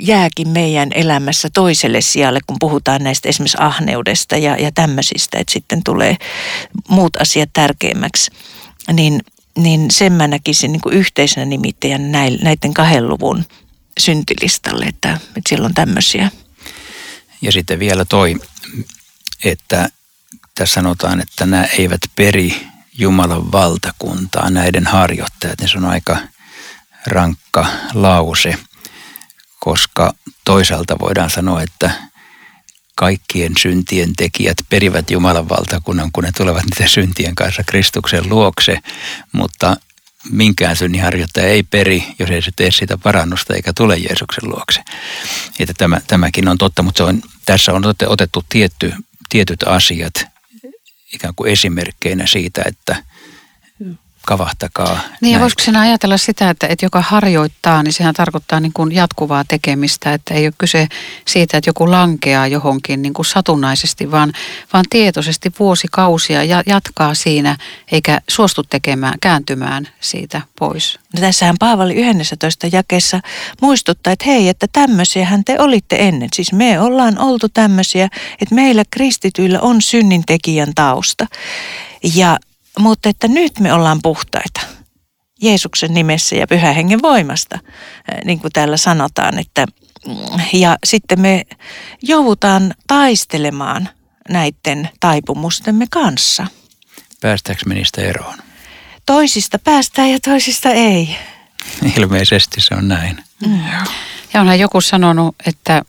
jääkin 0.01 0.49
meidän 0.49 0.89
elämässä 0.95 1.49
toiselle 1.53 2.01
sijalle, 2.01 2.39
kun 2.47 2.57
puhutaan 2.59 3.03
näistä 3.03 3.29
esimerkiksi 3.29 3.57
ahneudesta 3.59 4.38
ja, 4.38 4.57
ja 4.57 4.71
tämmöisistä, 4.71 5.38
että 5.39 5.53
sitten 5.53 5.83
tulee 5.83 6.17
muut 6.88 7.15
asiat 7.21 7.49
tärkeämmäksi, 7.53 8.31
niin, 8.93 9.21
niin 9.57 9.91
sen 9.91 10.13
mä 10.13 10.27
näkisin 10.27 10.71
niin 10.71 10.81
kuin 10.81 10.95
yhteisenä 10.95 11.45
nimittäjän 11.45 12.11
näiden 12.41 12.73
kahden 12.73 13.07
luvun 13.07 13.45
syntilistalle, 13.99 14.85
että, 14.85 15.13
että 15.13 15.49
siellä 15.49 15.65
on 15.65 15.73
tämmöisiä. 15.73 16.31
Ja 17.41 17.51
sitten 17.51 17.79
vielä 17.79 18.05
toi, 18.05 18.35
että 19.43 19.89
tässä 20.55 20.73
sanotaan, 20.73 21.21
että 21.21 21.45
nämä 21.45 21.63
eivät 21.63 22.01
peri 22.15 22.67
Jumalan 23.00 23.51
valtakuntaa 23.51 24.50
näiden 24.50 24.88
harjoittajat, 24.88 25.60
niin 25.60 25.70
se 25.70 25.77
on 25.77 25.86
aika 25.86 26.18
rankka 27.08 27.65
lause, 27.94 28.58
koska 29.60 30.13
toisaalta 30.46 31.00
voidaan 31.00 31.29
sanoa, 31.29 31.62
että 31.62 31.91
kaikkien 32.96 33.53
syntien 33.60 34.15
tekijät 34.15 34.58
perivät 34.70 35.12
Jumalan 35.12 35.50
valtakunnan, 35.50 36.10
kun 36.13 36.24
ne 36.24 36.32
tulevat 36.38 36.63
niiden 36.63 36.89
syntien 36.89 37.36
kanssa 37.36 37.63
Kristuksen 37.63 38.29
luokse, 38.29 38.77
mutta 39.32 39.77
minkään 40.32 40.75
synninharjoittaja 40.75 41.48
ei 41.48 41.63
peri, 41.63 42.03
jos 42.20 42.29
ei 42.29 42.41
se 42.41 42.51
tee 42.56 42.72
sitä 42.72 42.98
parannusta 42.98 43.53
eikä 43.53 43.74
tule 43.74 43.98
Jeesuksen 43.98 44.50
luokse. 44.50 44.84
Että 45.60 45.74
tämä, 45.77 46.00
tämäkin 46.08 46.48
on 46.48 46.58
totta, 46.58 46.84
mutta 46.84 46.98
se 46.98 47.03
on, 47.03 47.22
tässä 47.46 47.74
on 47.74 47.84
otettu 48.08 48.46
tietty, 48.50 48.94
tietyt 49.29 49.63
asiat 49.63 50.13
ikään 51.13 51.36
kuin 51.36 51.51
esimerkkeinä 51.51 52.28
siitä, 52.28 52.62
että 52.66 53.04
kavahtakaa. 54.29 55.00
Niin 55.21 55.33
ja 55.33 55.39
voisiko 55.39 55.63
sinä 55.63 55.81
ajatella 55.81 56.17
sitä, 56.17 56.50
että, 56.50 56.67
että 56.67 56.86
joka 56.86 57.01
harjoittaa, 57.01 57.83
niin 57.83 57.93
sehän 57.93 58.13
tarkoittaa 58.13 58.59
niin 58.59 58.74
kuin 58.74 58.95
jatkuvaa 58.95 59.43
tekemistä, 59.48 60.13
että 60.13 60.33
ei 60.33 60.45
ole 60.45 60.53
kyse 60.57 60.88
siitä, 61.27 61.57
että 61.57 61.69
joku 61.69 61.91
lankeaa 61.91 62.48
johonkin 62.48 63.01
niin 63.01 63.13
kuin 63.13 63.25
satunnaisesti, 63.25 64.12
vaan, 64.12 64.33
vaan 64.74 64.86
tietoisesti 64.89 65.51
vuosikausia 65.59 66.43
ja 66.43 66.63
jatkaa 66.65 67.13
siinä, 67.13 67.57
eikä 67.91 68.21
suostu 68.29 68.63
tekemään, 68.63 69.13
kääntymään 69.21 69.88
siitä 70.00 70.41
pois. 70.59 71.00
No 71.13 71.21
tässähän 71.21 71.55
Paavali 71.59 71.93
11 71.95 72.67
jakeessa 72.71 73.19
muistuttaa, 73.62 74.13
että 74.13 74.25
hei, 74.25 74.50
että 74.50 74.67
tämmöisiähän 74.74 75.43
te 75.45 75.55
olitte 75.59 75.95
ennen. 76.00 76.29
Siis 76.36 76.53
me 76.53 76.79
ollaan 76.79 77.19
oltu 77.19 77.50
tämmöisiä, 77.50 78.05
että 78.41 78.55
meillä 78.55 78.83
kristityillä 78.91 79.59
on 79.59 79.81
synnintekijän 79.81 80.71
tausta. 80.75 81.25
Ja 82.15 82.38
mutta 82.79 83.09
että 83.09 83.27
nyt 83.27 83.59
me 83.59 83.74
ollaan 83.74 84.00
puhtaita. 84.03 84.62
Jeesuksen 85.41 85.93
nimessä 85.93 86.36
ja 86.36 86.48
pyhän 86.48 86.75
hengen 86.75 87.01
voimasta, 87.01 87.59
niin 88.25 88.39
kuin 88.39 88.51
täällä 88.51 88.77
sanotaan. 88.77 89.39
Että, 89.39 89.65
ja 90.53 90.77
sitten 90.83 91.21
me 91.21 91.45
joudutaan 92.01 92.74
taistelemaan 92.88 93.89
näiden 94.29 94.89
taipumustemme 95.00 95.86
kanssa. 95.89 96.48
Päästäänkö 97.21 97.63
me 97.65 97.74
niistä 97.74 98.01
eroon? 98.01 98.38
Toisista 99.05 99.59
päästään 99.59 100.09
ja 100.09 100.19
toisista 100.19 100.69
ei. 100.69 101.15
Ilmeisesti 101.98 102.62
se 102.62 102.75
on 102.75 102.88
näin. 102.88 103.24
Mm. 103.45 103.59
Ja 104.33 104.41
onhan 104.41 104.59
joku 104.59 104.81
sanonut, 104.81 105.36
että 105.45 105.81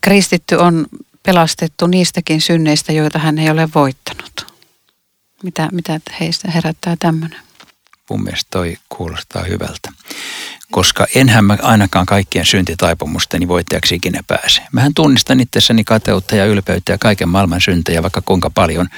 kristitty 0.00 0.54
on 0.54 0.86
pelastettu 1.22 1.86
niistäkin 1.86 2.40
synneistä, 2.40 2.92
joita 2.92 3.18
hän 3.18 3.38
ei 3.38 3.50
ole 3.50 3.68
voittanut. 3.74 4.53
Mitä, 5.44 5.68
mitä 5.72 6.00
heistä 6.20 6.50
herättää 6.50 6.96
tämmöinen? 6.98 7.40
Mun 8.10 8.22
mielestä 8.22 8.48
toi 8.50 8.76
kuulostaa 8.88 9.44
hyvältä. 9.44 9.92
Koska 10.70 11.06
enhän 11.14 11.44
mä 11.44 11.58
ainakaan 11.62 12.06
kaikkien 12.06 12.46
syntitaipumusteni 12.46 13.48
voittajaksi 13.48 13.94
ikinä 13.94 14.20
pääse. 14.26 14.62
Mähän 14.72 14.94
tunnistan 14.94 15.40
itsessäni 15.40 15.84
kateutta 15.84 16.36
ja 16.36 16.46
ylpeyttä 16.46 16.92
ja 16.92 16.98
kaiken 16.98 17.28
maailman 17.28 17.60
syntejä 17.60 18.02
vaikka 18.02 18.22
kuinka 18.22 18.50
paljon. 18.50 18.88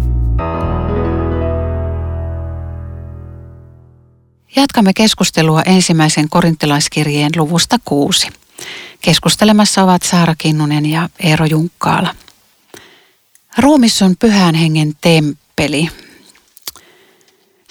Jatkamme 4.55 4.93
keskustelua 4.93 5.61
ensimmäisen 5.61 6.29
korintilaiskirjeen 6.29 7.31
luvusta 7.35 7.77
kuusi. 7.85 8.27
Keskustelemassa 9.01 9.83
ovat 9.83 10.03
Saara 10.03 10.35
Kinnunen 10.37 10.85
ja 10.85 11.09
Eero 11.19 11.45
Junkkaala. 11.45 12.15
Ruumis 13.57 14.01
on 14.01 14.15
pyhän 14.19 14.55
hengen 14.55 14.93
temppeli. 15.01 15.89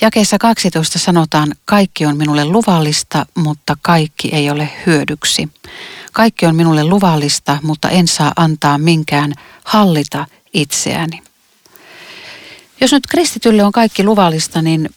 Jakeessa 0.00 0.38
12 0.38 0.99
sanotaan, 0.99 1.55
kaikki 1.64 2.07
on 2.07 2.17
minulle 2.17 2.45
luvallista, 2.45 3.26
mutta 3.35 3.76
kaikki 3.83 4.28
ei 4.33 4.50
ole 4.50 4.71
hyödyksi. 4.87 5.49
Kaikki 6.12 6.47
on 6.47 6.57
minulle 6.57 6.85
luvallista, 6.85 7.59
mutta 7.62 7.90
en 7.90 8.09
saa 8.09 8.33
antaa 8.37 8.78
minkään 8.78 9.33
hallita 9.64 10.26
itseäni. 10.52 11.23
Jos 12.81 12.93
nyt 12.93 13.07
kristitylle 13.07 13.64
on 13.64 13.73
kaikki 13.73 14.05
luvallista, 14.05 14.62
niin 14.62 14.90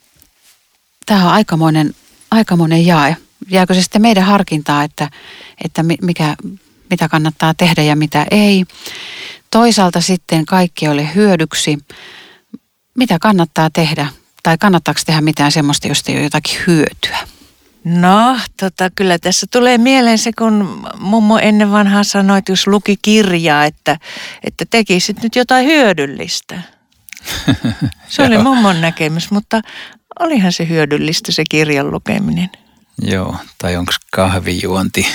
tämä 1.05 1.25
on 1.25 1.31
aikamoinen, 1.31 1.96
aikamoinen 2.31 2.86
jae. 2.86 3.17
Jääkö 3.50 3.74
se 3.74 3.81
sitten 3.81 4.01
meidän 4.01 4.24
harkintaa, 4.24 4.84
että, 4.84 5.10
että 5.63 5.84
mikä, 5.84 6.36
mitä 6.89 7.10
kannattaa 7.10 7.53
tehdä 7.53 7.81
ja 7.81 7.96
mitä 7.96 8.25
ei. 8.31 8.65
Toisaalta 9.51 10.01
sitten 10.01 10.46
kaikki 10.46 10.88
ole 10.88 11.15
hyödyksi. 11.15 11.77
Mitä 12.98 13.20
kannattaa 13.20 13.70
tehdä 13.70 14.08
tai 14.43 14.57
kannattaako 14.57 15.01
tehdä 15.05 15.21
mitään 15.21 15.51
semmoista, 15.51 15.88
josta 15.88 16.12
ei 16.12 16.17
ole 16.17 16.24
jotakin 16.24 16.60
hyötyä? 16.67 17.17
No, 17.83 18.39
tota, 18.60 18.89
kyllä 18.95 19.19
tässä 19.19 19.48
tulee 19.51 19.77
mieleen 19.77 20.17
se, 20.17 20.31
kun 20.33 20.83
mummo 21.00 21.38
ennen 21.38 21.71
vanhaa 21.71 22.03
sanoi, 22.03 22.38
että 22.38 22.51
jos 22.51 22.67
luki 22.67 22.98
kirjaa, 23.01 23.65
että, 23.65 23.98
että 24.43 24.65
tekisit 24.69 25.24
nyt 25.24 25.36
jotain 25.36 25.65
hyödyllistä. 25.65 26.62
Se 28.07 28.24
oli 28.24 28.38
mummon 28.38 28.81
näkemys, 28.81 29.31
mutta 29.31 29.62
olihan 30.19 30.51
se 30.51 30.69
hyödyllistä 30.69 31.31
se 31.31 31.43
kirjan 31.50 31.91
lukeminen. 31.91 32.50
Joo, 33.01 33.36
tai 33.57 33.75
onko 33.77 33.91
kahvijuonti 34.12 35.07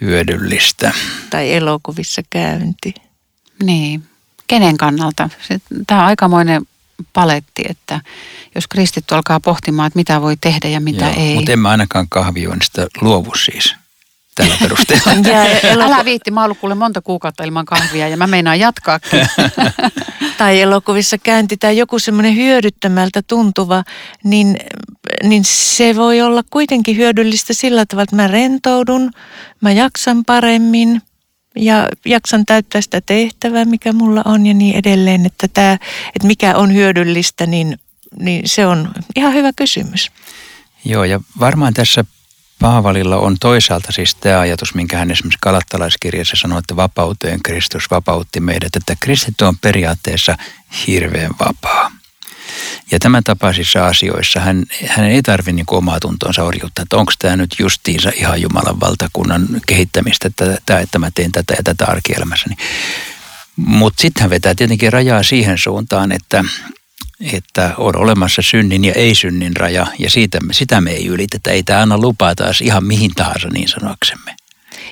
hyödyllistä? 0.00 0.92
Tai 1.30 1.52
elokuvissa 1.52 2.22
käynti. 2.30 2.94
Niin, 3.62 4.02
kenen 4.46 4.76
kannalta? 4.76 5.30
Tämä 5.86 6.00
on 6.00 6.06
aikamoinen 6.06 6.62
paletti, 7.12 7.62
että 7.68 8.00
jos 8.54 8.66
kristitty 8.66 9.14
alkaa 9.14 9.40
pohtimaan, 9.40 9.86
että 9.86 9.98
mitä 9.98 10.22
voi 10.22 10.36
tehdä 10.36 10.68
ja 10.68 10.80
mitä 10.80 11.04
Joo, 11.04 11.14
ei. 11.16 11.34
Mutta 11.34 11.52
en 11.52 11.58
mä 11.58 11.70
ainakaan 11.70 12.06
kahvioinnista 12.08 12.86
luovu 13.00 13.34
siis 13.44 13.74
tällä 14.34 14.56
perusteella. 14.62 15.28
ja 15.28 15.44
eloku... 15.44 15.92
Älä 15.92 16.04
viitti, 16.04 16.30
mä 16.30 16.44
ollut 16.44 16.58
kuule 16.58 16.74
monta 16.74 17.00
kuukautta 17.00 17.44
ilman 17.44 17.64
kahvia 17.64 18.08
ja 18.08 18.16
mä 18.16 18.26
meinaan 18.26 18.60
jatkaakin. 18.60 19.20
tai 20.38 20.60
elokuvissa 20.60 21.18
käynti 21.18 21.56
tai 21.56 21.78
joku 21.78 21.98
semmoinen 21.98 22.36
hyödyttömältä 22.36 23.22
tuntuva, 23.22 23.84
niin, 24.24 24.56
niin 25.22 25.44
se 25.44 25.96
voi 25.96 26.20
olla 26.20 26.42
kuitenkin 26.50 26.96
hyödyllistä 26.96 27.54
sillä 27.54 27.86
tavalla, 27.86 28.02
että 28.02 28.16
mä 28.16 28.26
rentoudun, 28.26 29.10
mä 29.60 29.72
jaksan 29.72 30.24
paremmin, 30.24 31.02
ja 31.56 31.88
jaksan 32.04 32.46
täyttää 32.46 32.80
sitä 32.80 33.00
tehtävää, 33.00 33.64
mikä 33.64 33.92
mulla 33.92 34.22
on 34.24 34.46
ja 34.46 34.54
niin 34.54 34.76
edelleen. 34.76 35.26
Että, 35.26 35.48
tämä, 35.48 35.72
että 36.06 36.26
mikä 36.26 36.56
on 36.56 36.74
hyödyllistä, 36.74 37.46
niin, 37.46 37.78
niin 38.20 38.48
se 38.48 38.66
on 38.66 38.90
ihan 39.16 39.34
hyvä 39.34 39.52
kysymys. 39.56 40.10
Joo, 40.84 41.04
ja 41.04 41.20
varmaan 41.40 41.74
tässä 41.74 42.04
Paavalilla 42.58 43.16
on 43.16 43.36
toisaalta 43.40 43.92
siis 43.92 44.14
tämä 44.14 44.40
ajatus, 44.40 44.74
minkä 44.74 44.98
hän 44.98 45.10
esimerkiksi 45.10 45.38
kalattalaiskirjassa 45.40 46.36
sanoi, 46.36 46.58
että 46.58 46.76
vapauteen 46.76 47.42
Kristus 47.42 47.90
vapautti 47.90 48.40
meidät, 48.40 48.76
että 48.76 48.96
kristitty 49.00 49.44
on 49.44 49.58
periaatteessa 49.58 50.36
hirveän 50.86 51.30
vapaa. 51.40 51.90
Ja 52.90 52.98
tämän 52.98 53.24
tapaisissa 53.24 53.86
asioissa 53.86 54.40
hän, 54.40 54.64
hän 54.86 55.06
ei 55.06 55.22
tarvitse 55.22 55.52
niin 55.52 55.66
omaa 55.68 56.00
tuntoonsa 56.00 56.42
orjuuttaa, 56.42 56.82
että 56.82 56.96
onko 56.96 57.12
tämä 57.18 57.36
nyt 57.36 57.54
justiinsa 57.58 58.12
ihan 58.16 58.42
Jumalan 58.42 58.80
valtakunnan 58.80 59.48
kehittämistä, 59.66 60.28
että, 60.28 60.58
tämä, 60.66 60.80
että 60.80 60.98
mä 60.98 61.10
teen 61.14 61.32
tätä 61.32 61.54
ja 61.54 61.62
tätä 61.62 61.84
arkielämässäni. 61.84 62.56
Mutta 63.56 64.02
sitten 64.02 64.20
hän 64.20 64.30
vetää 64.30 64.54
tietenkin 64.54 64.92
rajaa 64.92 65.22
siihen 65.22 65.58
suuntaan, 65.58 66.12
että, 66.12 66.44
että 67.32 67.74
on 67.76 67.96
olemassa 67.96 68.42
synnin 68.42 68.84
ja 68.84 68.92
ei-synnin 68.92 69.56
raja, 69.56 69.86
ja 69.98 70.10
siitä, 70.10 70.38
sitä 70.52 70.80
me 70.80 70.90
ei 70.90 71.06
ylitetä. 71.06 71.50
Ei 71.50 71.62
tämä 71.62 71.82
anna 71.82 71.98
lupaa 71.98 72.34
taas 72.34 72.60
ihan 72.60 72.84
mihin 72.84 73.10
tahansa 73.16 73.48
niin 73.48 73.68
sanoksemme. 73.68 74.36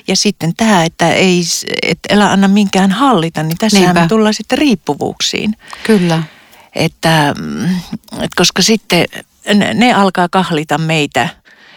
Ja 0.07 0.15
sitten 0.15 0.55
tämä, 0.57 0.83
että 0.83 1.13
ei 1.13 1.43
että 1.81 2.15
älä 2.15 2.31
anna 2.31 2.47
minkään 2.47 2.91
hallita, 2.91 3.43
niin 3.43 3.57
tässä 3.57 3.93
me 3.93 4.07
tullaan 4.07 4.33
sitten 4.33 4.57
riippuvuuksiin. 4.57 5.55
Kyllä. 5.83 6.23
Että, 6.77 7.33
mm, 7.37 7.75
että 8.11 8.35
koska 8.35 8.61
sitten 8.61 9.05
ne, 9.53 9.73
ne 9.73 9.93
alkaa 9.93 10.29
kahlita 10.29 10.77
meitä 10.77 11.29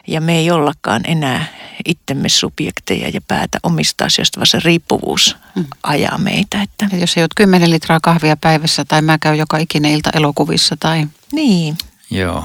ja 0.06 0.20
me 0.20 0.38
ei 0.38 0.50
ollakaan 0.50 1.02
enää 1.04 1.46
itsemme 1.84 2.28
subjekteja 2.28 3.08
ja 3.08 3.20
päätä 3.28 3.58
omista 3.62 4.04
asioista, 4.04 4.40
vaan 4.40 4.46
se 4.46 4.60
riippuvuus 4.64 5.36
mm. 5.54 5.64
ajaa 5.82 6.18
meitä. 6.18 6.62
Että. 6.62 6.88
Ja 6.92 6.98
jos 6.98 7.16
ei 7.16 7.22
ole 7.22 7.28
10 7.36 7.70
litraa 7.70 7.98
kahvia 8.02 8.36
päivässä 8.36 8.84
tai 8.84 9.02
mä 9.02 9.18
käyn 9.18 9.38
joka 9.38 9.58
ikinen 9.58 9.92
ilta 9.92 10.10
elokuvissa 10.14 10.76
tai... 10.80 11.06
Niin. 11.32 11.78
Joo, 12.10 12.44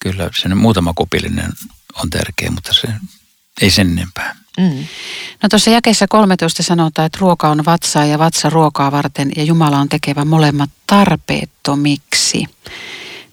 kyllä 0.00 0.30
sen 0.40 0.56
muutama 0.56 0.92
kopillinen 0.94 1.52
on 2.02 2.10
tärkeä, 2.10 2.50
mutta 2.50 2.74
se 2.74 2.88
ei 3.60 3.70
sen 3.70 3.90
enempää. 3.90 4.36
Mm. 4.56 4.86
No 5.42 5.48
tuossa 5.48 5.70
jakeessa 5.70 6.06
13 6.08 6.62
sanotaan, 6.62 7.06
että 7.06 7.18
ruoka 7.20 7.48
on 7.48 7.64
vatsaa 7.64 8.04
ja 8.04 8.18
vatsa 8.18 8.50
ruokaa 8.50 8.92
varten 8.92 9.32
ja 9.36 9.42
Jumala 9.42 9.78
on 9.78 9.88
tekevä 9.88 10.24
molemmat 10.24 10.70
tarpeettomiksi. 10.86 12.44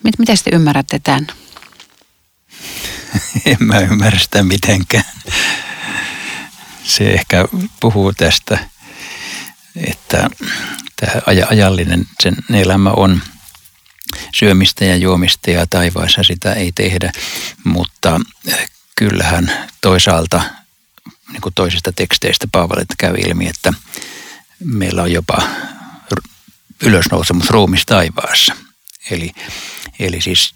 Mit, 0.04 0.20
miten 0.20 0.38
te 0.44 0.50
ymmärrätte 0.54 1.00
tämän? 1.00 1.28
en 3.46 3.58
mä 3.60 3.80
ymmärrä 3.80 4.20
sitä 4.20 4.44
mitenkään. 4.44 5.04
Se 6.84 7.12
ehkä 7.14 7.46
puhuu 7.80 8.14
tästä, 8.14 8.58
että 9.76 10.30
tämä 10.96 11.22
ajallinen 11.50 12.06
sen 12.24 12.36
elämä 12.54 12.90
on 12.90 13.22
syömistä 14.36 14.86
ja 14.86 14.96
juomista 14.96 15.52
ja 15.52 15.68
taivaassa 15.68 16.24
sitä 16.24 16.54
ei 16.54 16.72
tehdä, 16.72 17.12
mutta 17.64 18.20
kyllähän 18.96 19.52
toisaalta 19.82 20.42
niin 21.34 21.42
kuin 21.42 21.54
toisista 21.54 21.92
teksteistä 21.92 22.48
Paavalilta 22.52 22.94
käy 22.98 23.16
ilmi, 23.16 23.48
että 23.48 23.74
meillä 24.64 25.02
on 25.02 25.12
jopa 25.12 25.42
ylösnousemus 26.84 27.50
ruumis 27.50 27.86
taivaassa. 27.86 28.56
Eli, 29.12 29.32
eli 30.00 30.22
siis 30.22 30.56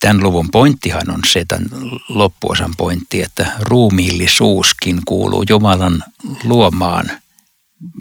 tämän 0.00 0.22
luvun 0.22 0.50
pointtihan 0.50 1.10
on 1.10 1.20
se, 1.26 1.44
tämän 1.44 1.68
loppuosan 2.08 2.74
pointti, 2.76 3.22
että 3.22 3.52
ruumiillisuuskin 3.60 5.00
kuuluu 5.04 5.44
Jumalan 5.48 6.04
luomaan 6.44 7.10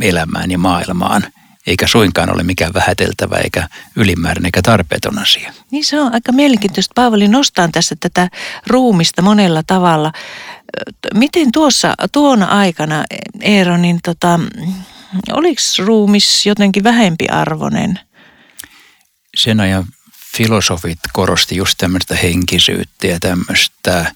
elämään 0.01 0.51
ja 0.51 0.57
maailmaan– 0.57 1.27
eikä 1.69 1.87
suinkaan 1.87 2.33
ole 2.33 2.43
mikään 2.43 2.73
vähäteltävä 2.73 3.35
eikä 3.35 3.67
ylimääräinen 3.95 4.45
eikä 4.45 4.61
tarpeeton 4.61 5.19
asia. 5.19 5.53
Niin 5.71 5.85
se 5.85 6.01
on 6.01 6.13
aika 6.13 6.31
mielenkiintoista. 6.31 6.91
Paavali 6.95 7.27
nostaa 7.27 7.69
tässä 7.71 7.95
tätä 7.99 8.29
ruumista 8.67 9.21
monella 9.21 9.63
tavalla. 9.67 10.11
Miten 11.13 11.51
tuossa 11.51 11.93
tuona 12.11 12.45
aikana, 12.45 13.03
Eero, 13.41 13.77
niin 13.77 13.99
tota, 14.03 14.39
oliko 15.31 15.61
ruumis 15.85 16.45
jotenkin 16.45 16.83
vähempiarvoinen? 16.83 17.99
Sen 19.35 19.59
ajan 19.59 19.85
filosofit 20.37 20.99
korosti 21.13 21.55
just 21.55 21.77
tämmöistä 21.77 22.15
henkisyyttä 22.15 23.07
ja 23.07 23.19
tämmöistä 23.19 24.11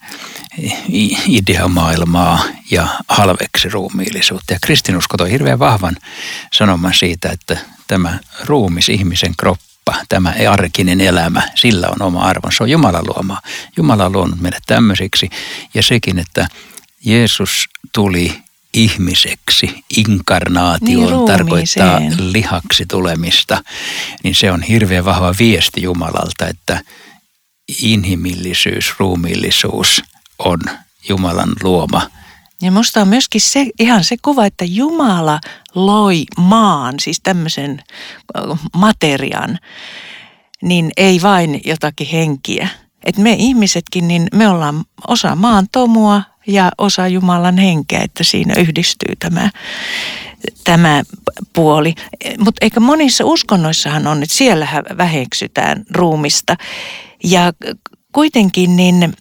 ideamaailmaa 1.27 2.43
ja 2.71 2.87
halveksi 3.07 3.69
ruumiillisuutta. 3.69 4.53
Ja 4.53 4.59
kristinusko 4.61 5.17
toi 5.17 5.31
hirveän 5.31 5.59
vahvan 5.59 5.97
sanoman 6.53 6.93
siitä, 6.93 7.29
että 7.29 7.57
tämä 7.87 8.19
ruumis, 8.45 8.89
ihmisen 8.89 9.33
kroppa, 9.37 9.95
tämä 10.09 10.33
arkinen 10.49 11.01
elämä, 11.01 11.41
sillä 11.55 11.87
on 11.89 12.01
oma 12.01 12.21
arvon. 12.21 12.51
Se 12.51 12.63
on 12.63 12.69
Jumalan 12.69 13.07
luoma. 13.07 13.41
Jumala 13.77 14.05
on 14.05 14.11
luonut 14.11 14.41
meidät 14.41 14.63
tämmöisiksi. 14.65 15.29
Ja 15.73 15.83
sekin, 15.83 16.19
että 16.19 16.47
Jeesus 17.05 17.69
tuli 17.93 18.42
ihmiseksi, 18.73 19.83
inkarnaatio 19.97 21.17
niin, 21.17 21.27
tarkoittaa 21.27 21.99
lihaksi 22.17 22.85
tulemista, 22.85 23.63
niin 24.23 24.35
se 24.35 24.51
on 24.51 24.61
hirveän 24.61 25.05
vahva 25.05 25.33
viesti 25.39 25.81
Jumalalta, 25.81 26.47
että 26.47 26.81
inhimillisyys, 27.81 28.93
ruumiillisuus 28.99 30.03
on 30.39 30.59
Jumalan 31.09 31.53
luoma. 31.63 32.01
Ja 32.61 32.71
musta 32.71 33.01
on 33.01 33.07
myöskin 33.07 33.41
se, 33.41 33.65
ihan 33.79 34.03
se 34.03 34.15
kuva, 34.21 34.45
että 34.45 34.65
Jumala 34.65 35.39
loi 35.75 36.23
maan, 36.37 36.99
siis 36.99 37.19
tämmöisen 37.23 37.83
materian, 38.77 39.59
niin 40.61 40.91
ei 40.97 41.21
vain 41.21 41.61
jotakin 41.65 42.07
henkiä. 42.07 42.67
Et 43.03 43.17
me 43.17 43.33
ihmisetkin, 43.33 44.07
niin 44.07 44.27
me 44.33 44.47
ollaan 44.47 44.83
osa 45.07 45.35
maan 45.35 45.67
tomua, 45.71 46.21
ja 46.47 46.71
osa 46.77 47.07
Jumalan 47.07 47.57
henkeä, 47.57 47.99
että 48.01 48.23
siinä 48.23 48.53
yhdistyy 48.57 49.15
tämä, 49.19 49.49
tämä 50.63 51.03
puoli. 51.53 51.95
Mutta 52.37 52.65
eikä 52.65 52.79
monissa 52.79 53.25
uskonnoissahan 53.25 54.07
on, 54.07 54.23
että 54.23 54.35
siellä 54.35 54.83
väheksytään 54.97 55.83
ruumista. 55.91 56.55
Ja 57.23 57.53
kuitenkin 58.11 58.75
niin, 58.75 59.13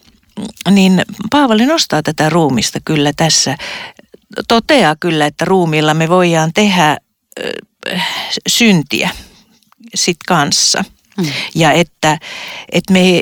niin 0.71 1.01
Paavali 1.29 1.65
nostaa 1.65 2.03
tätä 2.03 2.29
ruumista 2.29 2.79
kyllä 2.85 3.11
tässä. 3.17 3.57
Toteaa 4.47 4.95
kyllä, 4.99 5.25
että 5.25 5.45
ruumiilla 5.45 5.93
me 5.93 6.09
voidaan 6.09 6.51
tehdä 6.53 6.97
syntiä 8.47 9.09
sit 9.95 10.17
kanssa– 10.27 10.83
Mm. 11.17 11.25
Ja 11.55 11.71
että, 11.71 12.17
että 12.71 12.93
me, 12.93 13.21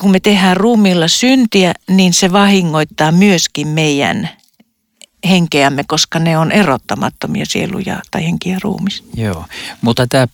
kun 0.00 0.10
me 0.10 0.20
tehdään 0.20 0.56
ruumiilla 0.56 1.08
syntiä, 1.08 1.74
niin 1.88 2.14
se 2.14 2.32
vahingoittaa 2.32 3.12
myöskin 3.12 3.68
meidän 3.68 4.28
henkeämme, 5.28 5.84
koska 5.88 6.18
ne 6.18 6.38
on 6.38 6.52
erottamattomia 6.52 7.44
sieluja 7.46 8.02
tai 8.10 8.24
henkiä 8.24 8.58
ruumis. 8.62 9.04
Joo, 9.14 9.44
mutta 9.80 10.06
tämä 10.06 10.26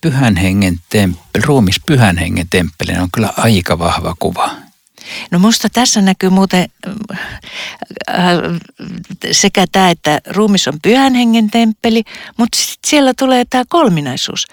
pyhän 0.00 0.36
hengen 0.36 0.80
temppeli, 0.88 1.44
ruumis 1.44 1.80
pyhän 1.86 2.18
hengen 2.18 2.46
temppeli 2.50 2.98
on 2.98 3.08
kyllä 3.12 3.32
aika 3.36 3.78
vahva 3.78 4.14
kuva. 4.18 4.50
No 5.30 5.38
musta 5.38 5.68
tässä 5.72 6.00
näkyy 6.00 6.30
muuten 6.30 6.68
äh, 8.10 8.36
sekä 9.32 9.66
tämä, 9.72 9.90
että 9.90 10.20
ruumis 10.26 10.68
on 10.68 10.78
pyhän 10.82 11.14
hengen 11.14 11.50
temppeli, 11.50 12.02
mutta 12.36 12.58
siellä 12.86 13.14
tulee 13.18 13.44
tämä 13.50 13.64
kolminaisuus. 13.68 14.46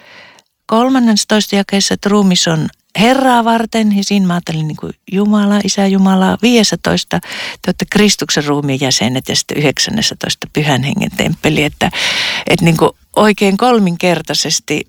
toista 1.27 1.55
jakeessa, 1.55 1.93
että 1.93 2.09
ruumis 2.09 2.47
on 2.47 2.69
Herraa 2.99 3.43
varten, 3.43 3.97
ja 3.97 4.03
siinä 4.03 4.27
mä 4.27 4.33
ajattelin 4.33 4.67
niin 4.67 4.77
kuin 4.77 4.93
Jumala, 5.11 5.59
Isä 5.63 5.87
Jumala, 5.87 6.37
15, 6.41 7.19
te 7.19 7.27
olette 7.67 7.85
Kristuksen 7.89 8.45
ruumiin 8.45 8.79
jäsenet 8.81 9.29
ja 9.29 9.35
sitten 9.35 9.57
19 9.57 10.47
pyhän 10.53 10.83
hengen 10.83 11.11
temppeli, 11.17 11.63
että, 11.63 11.91
että 12.47 12.65
niin 12.65 12.77
kuin 12.77 12.91
oikein 13.15 13.57
kolminkertaisesti 13.57 14.87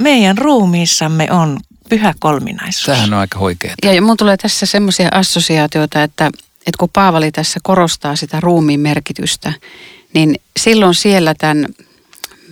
meidän 0.00 0.38
ruumiissamme 0.38 1.32
on 1.32 1.60
pyhä 1.88 2.14
kolminaisuus. 2.20 2.86
Tämähän 2.86 3.14
on 3.14 3.20
aika 3.20 3.38
oikea. 3.38 3.74
Ja 3.82 4.02
mun 4.02 4.16
tulee 4.16 4.36
tässä 4.36 4.66
semmoisia 4.66 5.08
assosiaatioita, 5.12 6.02
että, 6.02 6.26
että 6.66 6.78
kun 6.78 6.88
Paavali 6.92 7.32
tässä 7.32 7.60
korostaa 7.62 8.16
sitä 8.16 8.40
ruumiin 8.40 8.80
merkitystä, 8.80 9.52
niin 10.14 10.34
silloin 10.56 10.94
siellä 10.94 11.34
tämän, 11.34 11.66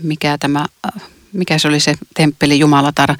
mikä 0.02 0.38
tämä, 0.38 0.66
mikä 1.32 1.58
se 1.58 1.68
oli 1.68 1.80
se 1.80 1.94
temppeli 2.14 2.58
Jumalatar, 2.58 3.16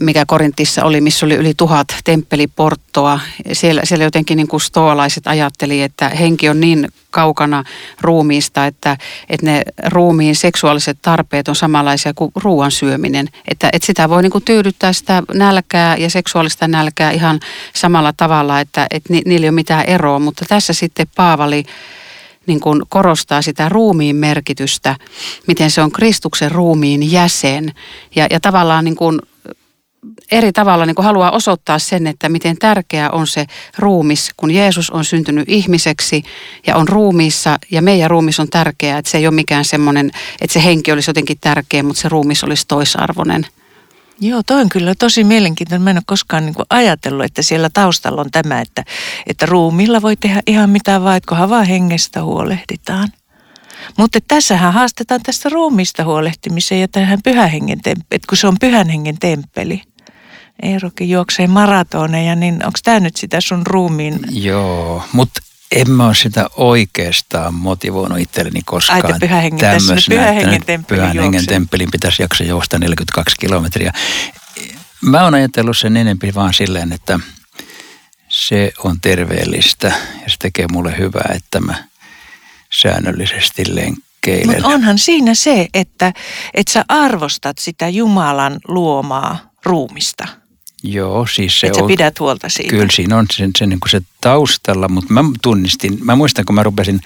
mikä 0.00 0.24
Korintissa 0.26 0.84
oli, 0.84 1.00
missä 1.00 1.26
oli 1.26 1.34
yli 1.34 1.54
tuhat 1.56 1.86
temppeliporttoa. 2.04 3.20
Siellä, 3.52 3.82
siellä 3.84 4.04
jotenkin 4.04 4.36
niin 4.36 4.48
kuin 4.48 4.60
stoalaiset 4.60 5.26
ajatteli, 5.26 5.82
että 5.82 6.08
henki 6.08 6.48
on 6.48 6.60
niin 6.60 6.88
kaukana 7.10 7.64
ruumiista, 8.00 8.66
että, 8.66 8.96
että 9.28 9.46
ne 9.46 9.62
ruumiin 9.86 10.36
seksuaaliset 10.36 10.98
tarpeet 11.02 11.48
on 11.48 11.56
samanlaisia 11.56 12.14
kuin 12.14 12.32
ruoan 12.34 12.70
syöminen. 12.70 13.28
Että, 13.48 13.68
että 13.72 13.86
sitä 13.86 14.08
voi 14.08 14.22
niin 14.22 14.32
kuin 14.32 14.44
tyydyttää 14.44 14.92
sitä 14.92 15.22
nälkää 15.34 15.96
ja 15.96 16.10
seksuaalista 16.10 16.68
nälkää 16.68 17.10
ihan 17.10 17.40
samalla 17.74 18.12
tavalla, 18.16 18.60
että, 18.60 18.86
että 18.90 19.12
ni, 19.12 19.22
niillä 19.26 19.44
ei 19.44 19.48
ole 19.48 19.54
mitään 19.54 19.84
eroa. 19.84 20.18
Mutta 20.18 20.44
tässä 20.48 20.72
sitten 20.72 21.06
Paavali 21.16 21.64
niin 22.46 22.60
kuin 22.60 22.82
korostaa 22.88 23.42
sitä 23.42 23.68
ruumiin 23.68 24.16
merkitystä, 24.16 24.96
miten 25.46 25.70
se 25.70 25.82
on 25.82 25.92
Kristuksen 25.92 26.50
ruumiin 26.50 27.12
jäsen. 27.12 27.72
Ja, 28.16 28.26
ja 28.30 28.40
tavallaan 28.40 28.84
niin 28.84 28.96
kuin 28.96 29.18
eri 30.30 30.52
tavalla 30.52 30.86
niin 30.86 30.94
kuin 30.94 31.06
haluaa 31.06 31.30
osoittaa 31.30 31.78
sen, 31.78 32.06
että 32.06 32.28
miten 32.28 32.56
tärkeää 32.58 33.10
on 33.10 33.26
se 33.26 33.46
ruumis, 33.78 34.30
kun 34.36 34.50
Jeesus 34.50 34.90
on 34.90 35.04
syntynyt 35.04 35.48
ihmiseksi 35.48 36.22
ja 36.66 36.76
on 36.76 36.88
ruumiissa 36.88 37.58
ja 37.70 37.82
meidän 37.82 38.10
ruumis 38.10 38.40
on 38.40 38.48
tärkeää, 38.48 38.98
että 38.98 39.10
se 39.10 39.18
ei 39.18 39.26
ole 39.26 39.34
mikään 39.34 39.64
semmoinen, 39.64 40.10
että 40.40 40.54
se 40.54 40.64
henki 40.64 40.92
olisi 40.92 41.10
jotenkin 41.10 41.38
tärkeä, 41.40 41.82
mutta 41.82 42.02
se 42.02 42.08
ruumis 42.08 42.44
olisi 42.44 42.64
toisarvoinen. 42.68 43.46
Joo, 44.20 44.42
toi 44.46 44.60
on 44.60 44.68
kyllä 44.68 44.94
tosi 44.98 45.24
mielenkiintoinen. 45.24 45.82
Mä 45.82 45.90
en 45.90 45.96
ole 45.96 46.02
koskaan 46.06 46.46
niin 46.46 46.54
ajatellut, 46.70 47.24
että 47.24 47.42
siellä 47.42 47.70
taustalla 47.72 48.20
on 48.20 48.30
tämä, 48.30 48.60
että, 48.60 48.84
että 49.26 49.46
ruumilla 49.46 50.02
voi 50.02 50.16
tehdä 50.16 50.42
ihan 50.46 50.70
mitä 50.70 51.02
vaan, 51.02 51.16
että 51.16 51.48
vaan 51.48 51.66
hengestä 51.66 52.22
huolehditaan. 52.22 53.08
Mutta 53.98 54.18
tässähän 54.28 54.72
haastetaan 54.72 55.22
tästä 55.22 55.48
ruumista 55.48 56.04
huolehtimiseen 56.04 56.80
ja 56.80 56.88
tähän 56.88 57.18
pyhän 57.24 57.50
hengen 57.50 57.80
temppeli, 57.82 58.20
kun 58.28 58.38
se 58.38 58.46
on 58.46 58.56
pyhän 58.60 58.88
hengen 58.88 59.18
temppeli. 59.18 59.82
Eerokin 60.62 61.10
juoksee 61.10 61.46
maratoneja, 61.46 62.34
niin 62.36 62.54
onko 62.54 62.78
tämä 62.82 63.00
nyt 63.00 63.16
sitä 63.16 63.40
sun 63.40 63.66
ruumiin? 63.66 64.20
Joo, 64.30 65.04
mutta 65.12 65.40
en 65.72 65.90
mä 65.90 66.06
ole 66.06 66.14
sitä 66.14 66.46
oikeastaan 66.56 67.54
motivoinut 67.54 68.18
itselleni 68.18 68.60
koskaan. 68.64 69.12
Ai, 69.12 69.18
pyhä 69.20 69.40
hengen, 69.40 69.60
pyhä 70.08 70.32
hengen 70.32 70.64
temppelin 70.64 71.00
pyhän 71.00 71.18
hengen 71.18 71.46
temppelin 71.46 71.90
pitäisi 71.90 72.22
jaksaa 72.22 72.46
juosta 72.46 72.78
42 72.78 73.36
kilometriä. 73.40 73.92
Mä 75.00 75.24
oon 75.24 75.34
ajatellut 75.34 75.78
sen 75.78 75.96
enempi 75.96 76.34
vaan 76.34 76.54
silleen, 76.54 76.92
että 76.92 77.20
se 78.28 78.72
on 78.84 79.00
terveellistä 79.00 79.86
ja 80.22 80.30
se 80.30 80.36
tekee 80.38 80.66
mulle 80.72 80.98
hyvää, 80.98 81.32
että 81.34 81.60
mä 81.60 81.84
säännöllisesti 82.82 83.64
lenkkeilen. 83.74 84.46
Mutta 84.46 84.68
onhan 84.68 84.98
siinä 84.98 85.34
se, 85.34 85.68
että, 85.74 86.12
että 86.54 86.72
sä 86.72 86.84
arvostat 86.88 87.58
sitä 87.58 87.88
Jumalan 87.88 88.60
luomaa 88.68 89.38
ruumista– 89.64 90.28
Joo, 90.86 91.26
siis 91.34 91.60
se 91.60 91.66
Että 91.66 91.82
on... 91.82 91.86
pidät 91.86 92.20
huolta 92.20 92.48
siitä. 92.48 92.70
Kyllä 92.70 92.92
siinä 92.92 93.18
on 93.18 93.26
se, 93.32 93.48
se, 93.58 93.66
niin 93.66 93.80
kuin 93.80 93.90
se 93.90 94.00
taustalla, 94.20 94.88
mutta 94.88 95.12
mä 95.12 95.24
tunnistin, 95.42 95.98
mä 96.04 96.16
muistan 96.16 96.44
kun 96.44 96.54
mä 96.54 96.62
rupesin 96.62 97.00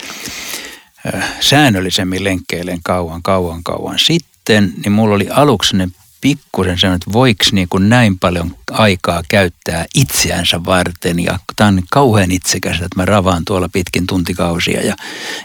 äh, 1.14 1.28
säännöllisemmin 1.40 2.24
lenkkeilen 2.24 2.78
kauan, 2.84 3.22
kauan, 3.22 3.62
kauan 3.62 3.98
sitten, 3.98 4.72
niin 4.84 4.92
mulla 4.92 5.14
oli 5.14 5.28
aluksi 5.30 5.76
ne 5.76 5.88
pikkusen 6.20 6.78
sanonut, 6.78 7.02
että 7.02 7.12
voiko 7.12 7.44
niin 7.52 7.68
kuin 7.68 7.88
näin 7.88 8.18
paljon 8.18 8.56
aikaa 8.70 9.22
käyttää 9.28 9.86
itseänsä 9.94 10.64
varten. 10.64 11.20
Ja 11.20 11.38
tämä 11.56 11.68
on 11.68 11.82
kauhean 11.90 12.30
itsekästä, 12.30 12.84
että 12.84 12.96
mä 13.00 13.04
ravaan 13.04 13.44
tuolla 13.44 13.68
pitkin 13.68 14.06
tuntikausia 14.06 14.82
ja, 14.86 14.96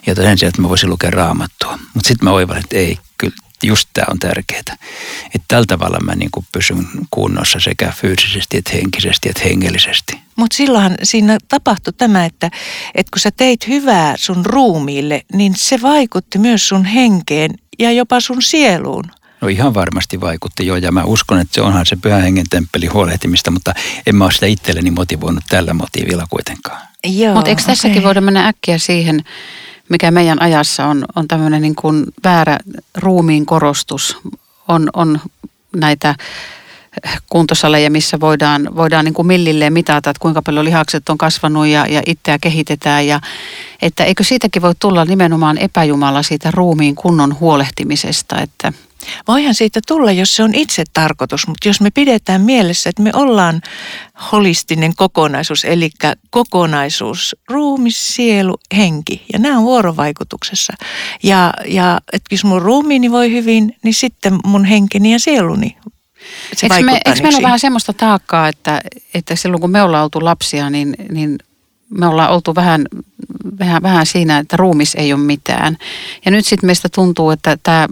ja 0.06 0.16
sen 0.16 0.38
sijaan, 0.38 0.50
että 0.50 0.62
mä 0.62 0.70
voisin 0.70 0.90
lukea 0.90 1.12
raamattua. 1.12 1.80
Mutta 1.94 2.08
sitten 2.08 2.26
mä 2.26 2.32
oivalsin, 2.32 2.64
että 2.64 2.78
ei, 2.78 2.98
kyllä 3.18 3.36
just 3.64 3.90
tämä 3.94 4.06
on 4.12 4.20
tärkeää. 4.20 4.78
Että 5.36 5.46
tällä 5.48 5.66
tavalla 5.66 6.00
mä 6.00 6.16
niin 6.16 6.32
kuin 6.32 6.46
pysyn 6.52 6.88
kunnossa 7.12 7.60
sekä 7.60 7.94
fyysisesti 7.96 8.58
että 8.58 8.72
henkisesti 8.74 9.30
että 9.30 9.44
hengellisesti. 9.44 10.20
Mutta 10.36 10.58
silloinhan 10.58 10.96
siinä 11.04 11.38
tapahtui 11.48 11.94
tämä, 11.94 12.26
että, 12.26 12.52
että 12.96 13.12
kun 13.12 13.20
sä 13.20 13.32
teit 13.32 13.68
hyvää 13.68 14.14
sun 14.18 14.46
ruumiille, 14.46 15.22
niin 15.34 15.56
se 15.56 15.82
vaikutti 15.82 16.40
myös 16.40 16.68
sun 16.68 16.86
henkeen 16.86 17.52
ja 17.80 17.92
jopa 17.92 18.20
sun 18.20 18.42
sieluun. 18.42 19.04
No 19.42 19.48
ihan 19.48 19.74
varmasti 19.74 20.22
vaikutti 20.22 20.66
jo 20.66 20.76
ja 20.76 20.92
mä 20.92 21.04
uskon, 21.04 21.40
että 21.40 21.56
se 21.56 21.62
onhan 21.62 21.86
se 21.86 21.96
pyhän 21.96 22.22
hengen 22.22 22.46
temppeli 22.50 22.86
huolehtimista, 22.86 23.52
mutta 23.52 23.74
en 24.08 24.16
mä 24.16 24.24
ole 24.24 24.34
sitä 24.34 24.46
itselleni 24.46 24.92
motivoinut 24.92 25.44
tällä 25.50 25.74
motiivilla 25.74 26.28
kuitenkaan. 26.30 26.82
Mutta 27.34 27.50
eikö 27.50 27.62
tässäkin 27.66 27.98
okay. 27.98 28.04
voida 28.04 28.22
mennä 28.22 28.48
äkkiä 28.48 28.78
siihen, 28.78 29.24
mikä 29.94 30.12
meidän 30.12 30.42
ajassa 30.42 30.86
on, 30.86 31.06
on 31.16 31.28
tämmöinen 31.28 31.62
niin 31.62 31.76
kuin 31.76 32.06
väärä 32.24 32.60
ruumiin 32.98 33.46
korostus. 33.46 34.18
On, 34.68 34.90
on 34.94 35.20
näitä 35.76 36.16
kuntosaleja, 37.30 37.92
missä 37.92 38.20
voidaan, 38.20 38.76
voidaan 38.76 39.06
niin 39.06 39.14
kuin 39.14 39.28
millilleen 39.28 39.74
mitata, 39.74 40.10
että 40.10 40.22
kuinka 40.22 40.42
paljon 40.42 40.66
lihakset 40.66 41.10
on 41.10 41.18
kasvanut 41.18 41.68
ja, 41.68 41.86
ja 41.86 42.02
itseä 42.06 42.38
kehitetään. 42.40 43.08
Ja, 43.08 43.20
että 43.82 44.04
eikö 44.04 44.24
siitäkin 44.24 44.62
voi 44.62 44.74
tulla 44.80 45.06
nimenomaan 45.06 45.58
epäjumala 45.58 46.24
siitä 46.24 46.52
ruumiin 46.52 46.96
kunnon 46.96 47.40
huolehtimisesta, 47.40 48.42
että– 48.42 48.74
Voihan 49.28 49.54
siitä 49.54 49.80
tulla, 49.88 50.12
jos 50.12 50.36
se 50.36 50.44
on 50.44 50.56
itse 50.56 50.84
tarkoitus, 50.94 51.48
mutta 51.48 51.68
jos 51.68 51.82
me 51.82 51.92
pidetään 51.92 52.42
mielessä, 52.42 52.90
että 52.90 53.02
me 53.02 53.12
ollaan 53.14 53.62
holistinen 54.32 54.96
kokonaisuus, 54.96 55.66
eli 55.66 55.90
kokonaisuus, 56.30 57.36
ruumi, 57.50 57.92
sielu, 57.92 58.56
henki, 58.78 59.26
ja 59.34 59.40
nämä 59.40 59.58
on 59.58 59.64
vuorovaikutuksessa. 59.64 60.74
Ja, 61.24 61.54
ja 61.68 62.00
että 62.14 62.36
jos 62.36 62.44
mun 62.44 62.62
ruumiini 62.62 63.12
voi 63.12 63.32
hyvin, 63.32 63.76
niin 63.84 63.94
sitten 63.94 64.40
mun 64.46 64.66
henkeni 64.66 65.12
ja 65.12 65.20
sieluni 65.20 65.78
se 66.56 66.68
eikö, 66.72 66.86
me, 66.86 67.02
eikö 67.06 67.22
meillä 67.22 67.38
ole 67.38 67.44
vähän 67.44 67.60
semmoista 67.60 67.94
taakkaa, 67.94 68.48
että, 68.48 68.82
että 69.14 69.36
silloin 69.36 69.62
kun 69.62 69.72
me 69.72 69.82
ollaan 69.82 70.04
oltu 70.04 70.26
lapsia, 70.26 70.70
niin, 70.70 70.96
niin 71.12 71.40
me 71.90 72.08
ollaan 72.08 72.30
oltu 72.30 72.56
vähän, 72.56 72.86
vähän, 73.60 73.82
vähän 73.84 74.06
siinä, 74.06 74.38
että 74.38 74.58
ruumis 74.58 74.96
ei 74.96 75.14
ole 75.14 75.22
mitään. 75.22 75.78
Ja 76.26 76.32
nyt 76.32 76.46
sitten 76.46 76.68
meistä 76.68 76.90
tuntuu, 76.90 77.30
että 77.30 77.58
tämä 77.64 77.88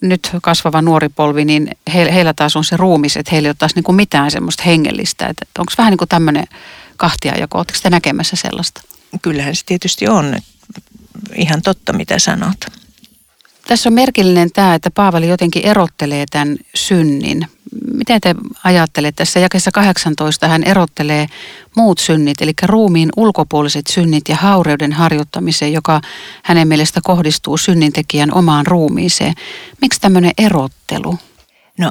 nyt 0.00 0.30
kasvava 0.42 0.82
nuori 0.82 1.08
polvi, 1.08 1.44
niin 1.44 1.70
he, 1.94 2.14
heillä 2.14 2.34
taas 2.34 2.56
on 2.56 2.64
se 2.64 2.76
ruumis, 2.76 3.16
että 3.16 3.30
heillä 3.32 3.46
ei 3.46 3.50
ole 3.50 3.56
taas 3.58 3.74
niin 3.74 3.84
kuin 3.84 3.96
mitään 3.96 4.30
semmoista 4.30 4.62
hengellistä. 4.62 5.34
Onko 5.58 5.72
vähän 5.78 5.90
niin 5.90 5.98
kuin 5.98 6.08
tämmöinen 6.08 6.44
kahtiajako? 6.96 7.58
Oletteko 7.58 7.78
te 7.82 7.90
näkemässä 7.90 8.36
sellaista? 8.36 8.82
Kyllähän 9.22 9.56
se 9.56 9.62
tietysti 9.66 10.08
on. 10.08 10.36
Ihan 11.34 11.62
totta, 11.62 11.92
mitä 11.92 12.18
sanot. 12.18 12.56
Tässä 13.70 13.88
on 13.88 13.94
merkillinen 13.94 14.50
tämä, 14.52 14.74
että 14.74 14.90
Paavali 14.90 15.28
jotenkin 15.28 15.66
erottelee 15.66 16.24
tämän 16.30 16.56
synnin. 16.74 17.46
Miten 17.94 18.20
te 18.20 18.34
ajattelette? 18.64 19.20
Tässä 19.20 19.40
jakessa 19.40 19.70
18 19.70 20.48
hän 20.48 20.62
erottelee 20.62 21.26
muut 21.76 21.98
synnit, 21.98 22.42
eli 22.42 22.52
ruumiin 22.62 23.08
ulkopuoliset 23.16 23.86
synnit 23.86 24.28
ja 24.28 24.36
haureuden 24.36 24.92
harjoittamiseen, 24.92 25.72
joka 25.72 26.00
hänen 26.42 26.68
mielestä 26.68 27.00
kohdistuu 27.04 27.56
synnintekijän 27.56 28.34
omaan 28.34 28.66
ruumiiseen. 28.66 29.34
Miksi 29.80 30.00
tämmöinen 30.00 30.32
erottelu? 30.38 31.18
No 31.78 31.90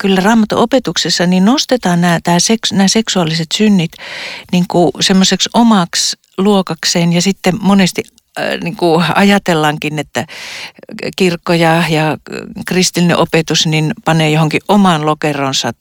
kyllä 0.00 0.20
raamatun 0.20 0.58
opetuksessa 0.58 1.26
niin 1.26 1.44
nostetaan 1.44 2.00
nämä, 2.00 2.20
tämä 2.22 2.40
seks, 2.40 2.72
nämä 2.72 2.88
seksuaaliset 2.88 3.48
synnit 3.54 3.92
niin 4.52 4.64
kuin 4.68 4.92
semmoiseksi 5.00 5.48
omaksi 5.54 6.16
luokakseen 6.38 7.12
ja 7.12 7.22
sitten 7.22 7.54
monesti 7.60 8.02
niin 8.62 8.76
kuin 8.76 9.04
ajatellaankin, 9.14 9.98
että 9.98 10.26
kirkko 11.16 11.52
ja, 11.52 11.84
ja 11.88 12.16
kristillinen 12.66 13.16
opetus 13.16 13.66
niin 13.66 13.92
panee 14.04 14.30
johonkin 14.30 14.60
oman 14.68 15.06
lokeronsa 15.06 15.72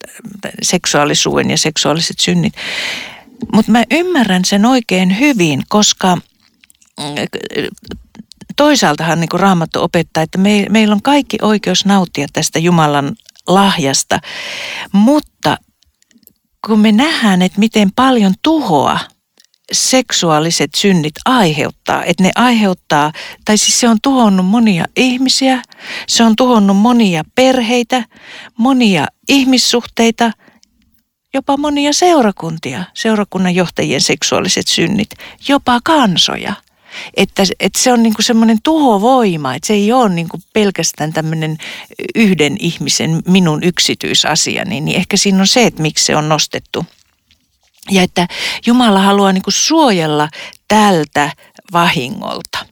seksuaalisuuden 0.62 1.50
ja 1.50 1.58
seksuaaliset 1.58 2.20
synnit. 2.20 2.54
Mutta 3.54 3.72
mä 3.72 3.84
ymmärrän 3.91 4.46
sen 4.46 4.65
oikein 4.65 5.20
hyvin, 5.20 5.63
koska 5.70 6.15
mm, 6.15 7.15
toisaaltahan 8.56 9.20
niin 9.20 9.30
kuin 9.30 9.39
Raamattu 9.39 9.82
opettaa, 9.82 10.24
että 10.24 10.38
me, 10.38 10.65
meillä 10.70 10.93
on 10.93 11.02
kaikki 11.02 11.38
oikeus 11.41 11.86
nauttia 11.86 12.28
tästä 12.34 12.60
Jumalan 12.60 13.15
lahjasta, 13.48 14.20
mutta 14.91 15.58
kun 16.67 16.80
me 16.80 16.91
nähdään, 16.91 17.41
että 17.41 17.60
miten 17.60 17.89
paljon 17.96 18.34
tuhoa 18.41 19.00
seksuaaliset 19.71 20.75
synnit 20.75 21.15
aiheuttaa, 21.25 22.03
että 22.03 22.23
ne 22.23 22.32
aiheuttaa, 22.36 23.12
tai 23.45 23.58
siis 23.58 23.80
se 23.80 23.89
on 23.89 23.97
tuhonnut 24.03 24.45
monia 24.45 24.86
ihmisiä, 24.95 25.62
se 26.08 26.23
on 26.23 26.36
tuhonnut 26.36 26.77
monia 26.77 27.23
perheitä, 27.36 28.03
monia 28.58 29.08
ihmissuhteita, 29.30 30.32
jopa 31.34 31.58
monia 31.58 31.93
seurakuntia, 31.93 32.84
seurakunnan 32.93 33.56
johtajien 33.56 34.01
seksuaaliset 34.01 34.67
synnit, 34.67 35.10
jopa 35.47 35.80
kansoja– 35.84 36.53
että, 37.13 37.43
että 37.60 37.80
se 37.80 37.93
on 37.93 38.03
niin 38.03 38.13
semmoinen 38.19 38.58
tuhovoima, 38.63 39.56
että 39.56 39.67
se 39.67 39.73
ei 39.73 39.91
ole 39.91 40.10
niin 40.10 40.27
pelkästään 40.53 41.13
tämmöinen 41.13 41.58
yhden 42.15 42.58
ihmisen 42.60 43.21
minun 43.27 43.63
yksityisasiani, 43.63 44.82
niin 44.82 44.97
ehkä 44.97 45.17
siinä 45.17 45.39
on 45.39 45.47
se, 45.47 45.63
että 45.63 45.82
miksi 45.82 46.06
se 46.06 46.15
on 46.15 46.30
nostettu. 46.30 46.86
Ja 47.91 48.04
että 48.04 48.28
Jumala 48.65 49.00
haluaa 49.00 49.34
niin 49.34 49.43
suojella 49.47 50.30
tältä 50.67 51.32
vahingolta 51.73 52.65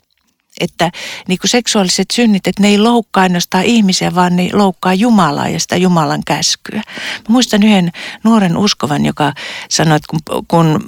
että 0.59 0.91
niin 1.27 1.39
kuin 1.39 1.49
seksuaaliset 1.49 2.11
synnit, 2.11 2.47
että 2.47 2.61
ne 2.61 2.67
ei 2.67 2.77
loukkaa 2.77 3.23
ainoastaan 3.23 3.63
ihmisiä, 3.63 4.15
vaan 4.15 4.35
ne 4.35 4.49
loukkaa 4.53 4.93
Jumalaa 4.93 5.49
ja 5.49 5.59
sitä 5.59 5.77
Jumalan 5.77 6.23
käskyä. 6.25 6.81
Mä 6.85 7.23
muistan 7.27 7.63
yhden 7.63 7.91
nuoren 8.23 8.57
uskovan, 8.57 9.05
joka 9.05 9.33
sanoi, 9.69 9.95
että 9.95 10.07
kun, 10.09 10.43
kun 10.47 10.85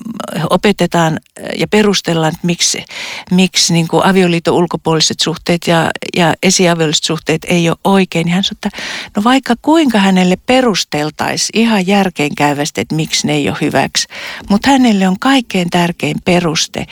opetetaan 0.49 1.19
ja 1.59 1.67
perustellaan, 1.67 2.33
että 2.33 2.47
miksi, 2.47 2.85
miksi 3.31 3.73
niin 3.73 3.87
kuin 3.87 4.05
avioliiton 4.05 4.53
ulkopuoliset 4.53 5.19
suhteet 5.19 5.67
ja, 5.67 5.89
ja 6.17 6.33
esiavioliset 6.43 7.03
suhteet 7.03 7.45
ei 7.47 7.69
ole 7.69 7.77
oikein, 7.83 8.25
niin 8.25 8.33
hän 8.33 8.43
sanoi, 8.43 8.57
että 8.65 8.69
no 9.15 9.23
vaikka 9.23 9.55
kuinka 9.61 9.99
hänelle 9.99 10.35
perusteltaisiin 10.45 11.61
ihan 11.61 11.87
järkeenkäyvästi, 11.87 12.81
että 12.81 12.95
miksi 12.95 13.27
ne 13.27 13.33
ei 13.33 13.49
ole 13.49 13.57
hyväksi, 13.61 14.07
mutta 14.49 14.69
hänelle 14.69 15.07
on 15.07 15.19
kaikkein 15.19 15.69
tärkein 15.69 16.17
peruste 16.25 16.85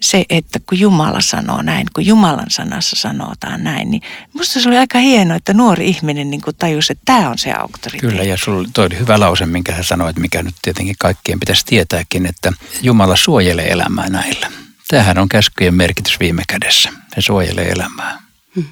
se, 0.00 0.24
että 0.30 0.60
kun 0.68 0.80
Jumala 0.80 1.20
sanoo 1.20 1.62
näin, 1.62 1.86
kun 1.94 2.06
Jumala 2.06 2.19
Jumalan 2.20 2.50
sanassa 2.50 2.96
sanotaan 2.96 3.64
näin, 3.64 3.90
niin 3.90 4.02
musta 4.32 4.60
se 4.60 4.68
oli 4.68 4.76
aika 4.76 4.98
hienoa, 4.98 5.36
että 5.36 5.54
nuori 5.54 5.88
ihminen 5.88 6.30
niin 6.30 6.40
tajusi, 6.58 6.92
että 6.92 7.02
tämä 7.04 7.30
on 7.30 7.38
se 7.38 7.52
auktoriteetti. 7.52 8.06
Kyllä, 8.06 8.22
ja 8.22 8.36
sulla 8.36 8.68
toi 8.74 8.86
oli 8.86 8.98
hyvä 8.98 9.20
lause, 9.20 9.46
minkä 9.46 9.72
hän 9.72 9.84
sanoi, 9.84 10.10
että 10.10 10.20
mikä 10.20 10.42
nyt 10.42 10.54
tietenkin 10.62 10.94
kaikkien 10.98 11.40
pitäisi 11.40 11.66
tietääkin, 11.66 12.26
että 12.26 12.52
Jumala 12.82 13.16
suojelee 13.16 13.68
elämää 13.68 14.08
näillä. 14.08 14.50
Tämähän 14.88 15.18
on 15.18 15.28
käskyjen 15.28 15.74
merkitys 15.74 16.20
viime 16.20 16.42
kädessä. 16.48 16.90
Se 17.14 17.20
suojelee 17.20 17.68
elämää. 17.68 18.18
Hmm. 18.54 18.64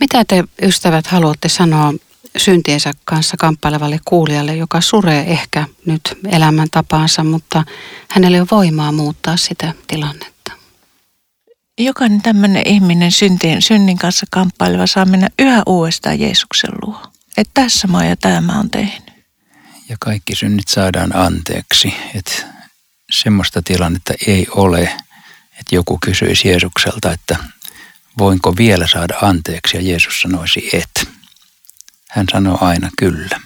Mitä 0.00 0.24
te 0.24 0.44
ystävät 0.62 1.06
haluatte 1.06 1.48
sanoa 1.48 1.92
syntiensä 2.36 2.92
kanssa 3.04 3.36
kamppailevalle 3.36 4.00
kuulijalle, 4.04 4.56
joka 4.56 4.80
suree 4.80 5.24
ehkä 5.30 5.66
nyt 5.86 6.18
elämäntapaansa, 6.32 7.24
mutta 7.24 7.64
hänelle 8.08 8.40
on 8.40 8.46
voimaa 8.50 8.92
muuttaa 8.92 9.36
sitä 9.36 9.72
tilannetta? 9.86 10.33
Jokainen 11.78 12.22
tämmöinen 12.22 12.62
ihminen 12.66 13.12
syntin, 13.12 13.62
synnin 13.62 13.98
kanssa 13.98 14.26
kamppaileva 14.30 14.86
saa 14.86 15.04
mennä 15.04 15.28
yhä 15.38 15.62
uudestaan 15.66 16.20
Jeesuksen 16.20 16.70
luo. 16.82 17.00
Että 17.36 17.50
tässä 17.62 17.86
mä 17.86 18.06
ja 18.06 18.16
tämä 18.16 18.60
on 18.60 18.70
tehnyt. 18.70 19.14
Ja 19.88 19.96
kaikki 20.00 20.36
synnit 20.36 20.68
saadaan 20.68 21.16
anteeksi. 21.16 21.94
Että 22.14 22.32
semmoista 23.10 23.62
tilannetta 23.62 24.14
ei 24.26 24.46
ole, 24.50 24.82
että 25.60 25.74
joku 25.74 25.98
kysyisi 26.04 26.48
Jeesukselta, 26.48 27.12
että 27.12 27.36
voinko 28.18 28.56
vielä 28.56 28.86
saada 28.86 29.14
anteeksi 29.22 29.76
ja 29.76 29.82
Jeesus 29.82 30.20
sanoisi 30.20 30.68
et. 30.72 31.08
Hän 32.08 32.26
sanoo 32.32 32.58
aina 32.60 32.90
kyllä. 32.98 33.40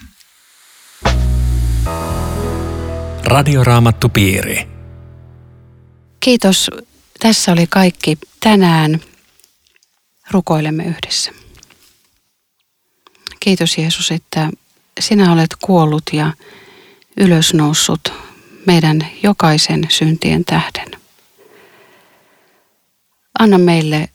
Radioraamattu 3.25 4.09
piiri. 4.09 4.69
Kiitos 6.21 6.71
tässä 7.19 7.53
oli 7.53 7.67
kaikki 7.67 8.19
tänään. 8.41 9.01
Rukoilemme 10.31 10.85
yhdessä. 10.85 11.31
Kiitos 13.41 13.79
Jeesus, 13.79 14.11
että 14.11 14.51
sinä 15.01 15.33
olet 15.33 15.57
kuollut 15.61 16.03
ja 16.13 16.33
ylösnoussut 17.17 18.13
meidän 18.67 19.07
jokaisen 19.23 19.87
syntien 19.89 20.45
tähden. 20.45 20.89
Anna 23.39 23.59
meille 23.59 24.09